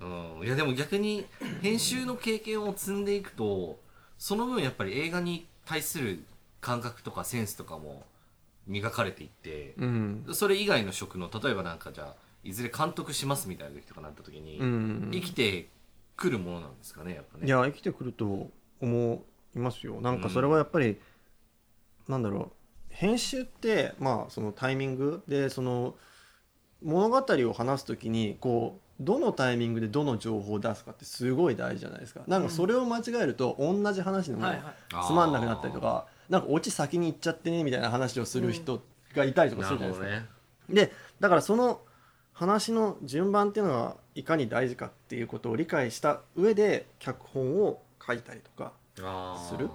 [0.00, 0.04] う
[0.42, 1.26] ん、いやでも逆に
[1.60, 3.78] 編集の経験を積んでいくと
[4.18, 6.22] その分やっぱり映画に対する
[6.60, 8.04] 感覚とかセンスとかも
[8.66, 10.26] 磨かれていって、うん。
[10.32, 15.10] それ以外の職の例えばなんかじゃあいずれ監督しますみたいな時とかなった時に、うん。
[15.12, 15.68] 生きて
[16.16, 17.46] くるものなんですかねやっぱね。
[17.46, 18.50] いや生きてくると
[18.80, 20.00] 思いますよ。
[20.00, 20.98] なんかそれはやっぱり、
[22.08, 22.52] なんだろう。
[22.88, 25.94] 編集ってまあそのタイミングでその
[26.82, 32.20] 物語を話す時にこうどのタイミングでどの情報を出すかってすごい大事じゃないですか。
[32.26, 34.46] なんかそれを間違えると同じ話でも
[35.06, 38.82] つまんなくなったりとかなんかオチ先に行っちゃってねみたいな話をする人
[39.14, 40.06] がいたりとかなするじゃないですか。
[40.06, 40.18] るほ
[40.68, 40.86] どね。
[40.86, 41.80] でだからその
[42.32, 48.72] 話の順番っていうのがいかに大事かっていうことを理解した上で脚本を書いたりとか
[49.48, 49.68] する。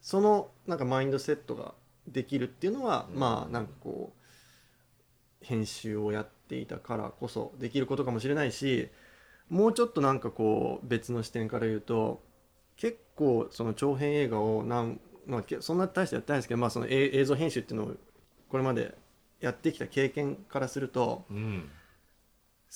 [0.00, 1.74] そのなんかマインドセットが
[2.06, 3.18] できるっていうのは、うん。
[3.18, 8.88] まあなんかこう編集をやっていたからこそできることかもしれないし
[9.48, 12.22] もうちょっとなんかこう別の視点から言うと
[12.76, 17.94] 結構その長編映画をなん、まあ、けそんな大してやってないですけど、まあ、その映映像編集っていうのを
[18.48, 18.94] これまで
[19.40, 21.70] やってきた経験からするとうん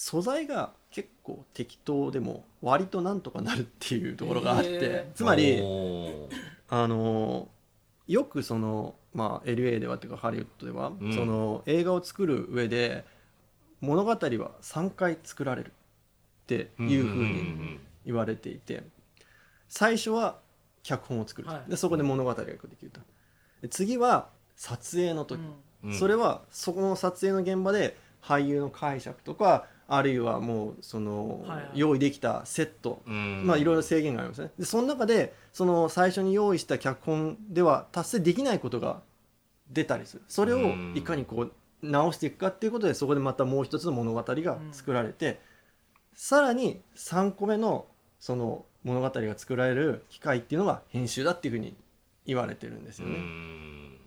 [0.00, 5.12] 素材が結構適当でも割となんとかなるっていうところがあって、へー。
[5.12, 5.60] つまり
[6.68, 7.48] あの
[8.06, 11.12] よくその、まあ、LA ではというかハリウッドでは、うん。
[11.12, 13.04] その映画を作る上で
[13.80, 15.72] 物語は3回作られるっ
[16.46, 18.82] ていうふうに言われていて
[19.68, 20.38] 最初は
[20.82, 21.70] 脚本を作る、はい。
[21.70, 23.00] でそこで物語ができると。
[23.62, 25.46] で次は撮影の時、うん。
[25.46, 25.58] うん
[25.92, 33.00] それはそこの撮影の現場で俳優の解釈とかあるいはもうその、用意できたセット。
[33.06, 33.46] うん。
[33.46, 34.50] まあいろいろ制限がありますね。
[34.58, 39.02] でその中でその最初に用意した脚本では達成できないことが
[39.70, 40.22] 出たりする。
[40.26, 40.94] それをうん。
[40.96, 41.52] いかにこう
[41.82, 45.40] 直していくかっていうことでそこでまたもう一つの物語が作られて、
[46.14, 47.86] さらに3個目の
[48.18, 51.76] その物語が作られる機会っていうのが編集だっていうふうに
[52.26, 53.14] 言われてるんですよね。
[53.14, 53.98] うん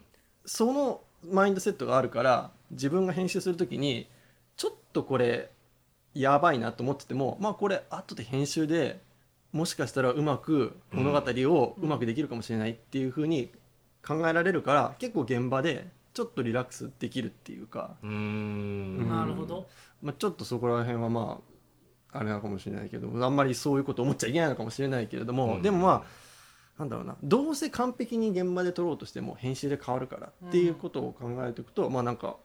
[0.45, 4.09] そのマインドセットがあるから自分が編集するときに
[4.57, 5.51] ちょっとこれ
[6.13, 8.99] やばいなと思っててもまあこれ後で編集で
[9.51, 13.51] もしかしたらうまく物語をうまくできるかもしれないっていうふうに
[14.05, 19.09] 考えられるから結構現場でちょっとリラックスできるっていうか、うーん。
[19.09, 19.67] なるほど。
[20.01, 21.39] まあ、ちょっとそこら辺はま
[22.13, 25.61] ああれなのかもしれないけどあんまりそういうこと思っちゃいけないのかもしれないけれども、うん。
[25.61, 27.15] でもまあなんだろうな。
[27.23, 32.37] どうせ完璧に現場で撮ろうとしても編集で変わるからっていうことを考えておくと、まあなんか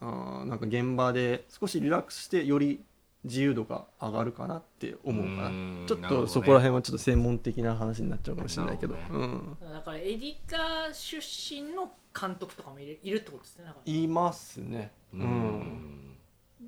[0.00, 2.84] あーなんか現場で少しリラックスしてより
[3.24, 5.48] 自由度が上がるかなって思うかな。
[5.48, 5.84] うん。
[5.86, 8.94] ちょっとそこら辺はちょっと専門的な話になっちゃうかもしれないけど。
[8.94, 14.92] なるうん、だからエディター出身の監督とかもいるいるってことですねだからいますね。
[15.12, 15.24] ううん。
[15.24, 16.16] ん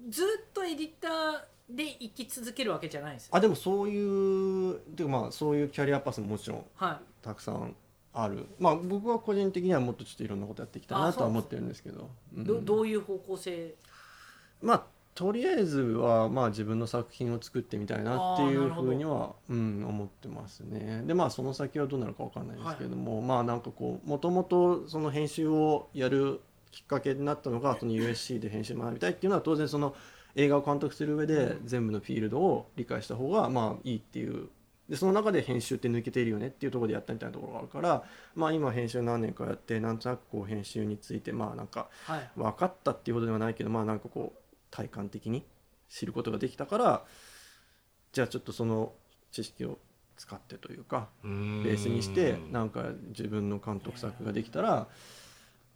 [0.08, 7.74] ずっとエディターで生き続けるわけじゃないんですよあでもそういうていうかまあそういうキャリアパスももちろんはたくさん
[8.12, 8.46] ある。
[8.58, 12.08] まあ僕は個人的にはもっとちょっといろんなことやっていきたいなとは思ってるんですけど。
[12.34, 13.74] い、うんどどういう方向性？
[14.62, 14.82] まあ
[15.16, 21.02] とりあえずはまあ自分の作品を作ってみたいなっていうふうには、うん、思ってますね。
[21.06, 29.96] でまあその先はどうなるかわかんないですけれども、まあなんかこうもともとその編集をやるきっかけになったのがその USC で編集学びたいっていうのは当然その
[30.34, 34.50] 映画を監督する上で全部のフィールドを理解した方がまあいいっていう。
[34.86, 38.04] でその中で編集って抜けているよねっていうところでやったみたいなところがあるから
[38.36, 42.30] まあ今編集何年かやってなんとなくこう編集についてまあなんかはい。
[42.36, 44.38] 分かったっていうほどではないけどまあなんかこう
[44.76, 45.42] 体感的に
[45.88, 47.04] 知ることができたから
[48.12, 48.92] じゃあちょっとその
[49.32, 49.78] 知識を
[50.18, 51.62] 使ってというかうーん。
[51.62, 54.88] ベースにしてなんか自分の監督作ができたら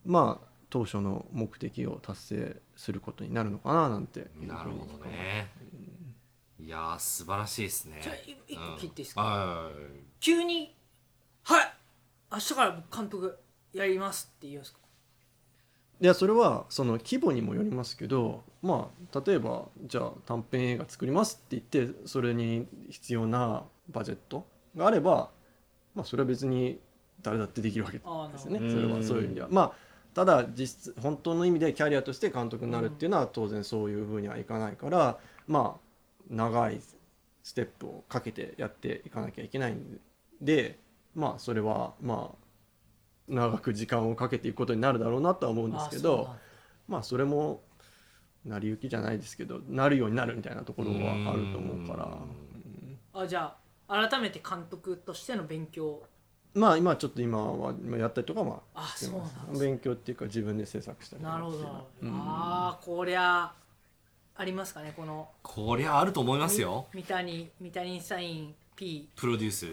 [0.05, 5.51] まあ当初の目的を達成することになるのかななんてなるほどね。
[6.59, 8.01] いやー素晴らしいですね。
[8.03, 9.25] じゃあい一個切っていいですうん。
[9.25, 9.75] か、はい。
[10.21, 10.77] 急に
[11.43, 11.73] 「はい
[12.33, 13.39] 明日から僕監督
[13.73, 14.80] やります」って言うんですか？
[16.01, 24.47] いやそれはその規模にもよりますけどまあ例えばじゃあ短編映画作りますって言ってそれに必要なバジェット
[24.77, 25.31] があれば
[25.95, 26.79] まあそれは別に
[27.23, 28.61] 誰だってできるわけですほど。
[28.61, 29.49] ねそれはそういう意味では。
[29.51, 29.73] まあ
[30.15, 36.81] ただ実質本当の意味でキャリアとして監督になるっていうのは当然そういうふうにはいかないからまあ長い
[37.43, 40.01] ステップをかけてやっていかなきゃいけないん
[40.41, 40.79] で
[41.15, 42.50] まあそれはまあ
[43.31, 46.31] 長く時間をかけていくことになるだろうなとは思うんですけど
[46.89, 47.63] まあそれも
[48.45, 52.09] 成り行きじゃないですけどなるようになるみたいなところはあると思うから。
[53.13, 53.55] あじゃ
[53.89, 56.03] あ改めて監督としての勉強。
[56.55, 62.13] まあ今ちょっと今は今やったりとかまあそうなんです勉強っていうか自分で制作したりとかなるほど、ううん。
[62.13, 63.53] ああこりゃ
[64.35, 65.29] ありますかねこの。
[65.43, 66.87] こりゃあると思いますよ。
[66.95, 69.67] み三谷三谷サイン P プロデュース。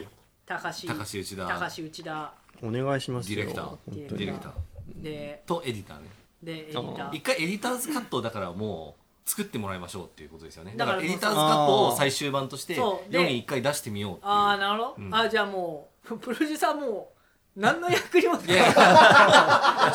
[0.45, 1.47] 高橋高橋内田。
[1.47, 3.37] 高橋内田お願いしますよ。
[3.37, 3.77] ディレクター。
[3.87, 4.53] ディレクター。
[5.01, 6.09] でとエディターね。
[6.41, 8.95] でエディタ一ー回エディターズカットをだからも
[9.25, 10.73] う作ってもらいましょうっていうことですよね。
[10.75, 12.75] だだからエディターズカットを最終版として
[13.09, 15.13] 世に一回出してみようああなるほど、うん。
[15.13, 17.11] あじゃあもう プロデューサーも
[17.55, 18.57] う何の役にも いやい。
[18.59, 18.73] や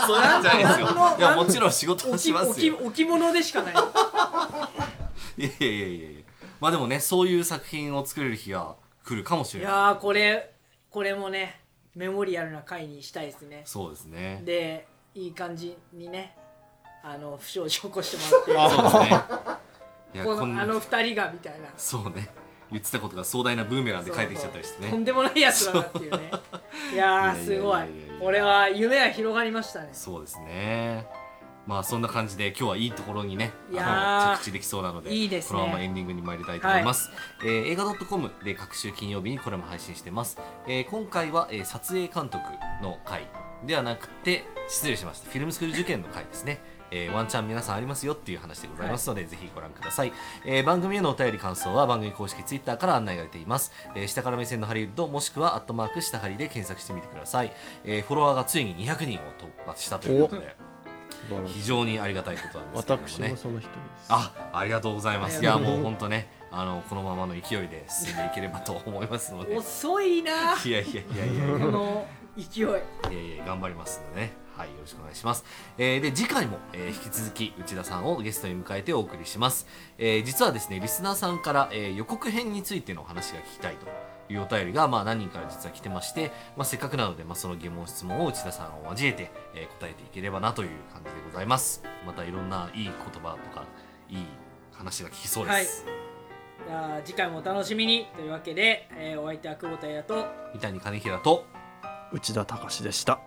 [0.07, 0.89] そうなんじゃないですよ。
[1.19, 2.75] いやもちろん仕事はし置ますよ。
[2.75, 3.75] 置置物でしかない。
[5.39, 6.11] いやいやいやいや。
[6.11, 6.23] いや
[6.61, 10.53] まあでもねそういう作品を作れる日が来るかもしいれないやーこれ
[10.91, 11.62] これもね
[11.95, 13.63] メモリアルな回にしたいですね。
[13.65, 14.43] そうですね。
[14.45, 16.37] でいい感じにね
[17.03, 18.77] あの不祥事起こしてもらって。
[18.77, 19.13] そうです
[20.19, 20.25] ね。
[20.25, 21.69] このあの二人がみたいな。
[21.77, 22.29] そうね。
[22.71, 24.91] 言ってたことが壮大なブーメランで帰ってきちゃったりしてね。
[24.91, 26.31] とんでもないやつだなっていうね。
[26.95, 27.83] いやーすごい。
[28.19, 29.91] これは夢が広がりましたね。
[29.93, 31.07] そうですね
[31.67, 35.59] まあそんな感じで今日はいいところにねあの着地できそうなのでいいですね。
[35.59, 37.11] このままエンディングに参りたいと思います、
[37.45, 42.45] えー映画 .com で各週金曜日にこれも配信してます、えー今回は、えー撮影監督
[42.83, 43.27] の回
[43.67, 45.31] ではなくて失礼しました。
[45.31, 46.61] フィルムスクール受験の回ですね。
[46.91, 50.13] えーワンチャン皆さんありますよっていう話でございますので、ぜひご覧ください、
[50.45, 57.53] えー番組へのお便り感想は番組公式ツイッターから案内が出ています、えー下から目線のハリウッドもしくはアットマーク下ハリで検索してみてください、
[57.85, 60.55] えーフォロワーがついに200人を突破したということで
[61.47, 63.09] 非常にありがたいことなんですけどもね。
[63.09, 64.07] 私もその一人です。
[64.09, 65.43] あありがとうございます。
[65.43, 69.55] いやもう本当ねあのこのままの勢いで進んでいければと思いますので。
[69.55, 70.33] い遅いな。
[70.33, 71.59] やいやいやいやいや。
[71.59, 72.07] この
[72.37, 72.65] 勢い。
[72.65, 75.45] いやいや頑張りますのでねはいよろしくお願いします、
[75.79, 79.67] えーで次回も、えー引き続き内田さんをゲストに迎えてお送りします、
[79.99, 83.87] えー実はですねリスナーさんから、えー予告編についての話が聞きたいと
[84.33, 91.83] いうお便りが、まあ、何人から実は来てまして、まあ、せっかくなので、まあ、その疑問質問を内田さんを交えて、えー答えていければなという感じでございます。
[92.07, 93.65] またいろんないい言葉とか
[94.09, 94.27] いい
[94.73, 95.85] 話が聞きそうです、
[96.67, 98.07] じゃあ次回もお楽しみに。
[98.17, 101.47] というわけで、えーお相手は久保田彩と三谷兼平と
[102.13, 103.21] 内田隆でした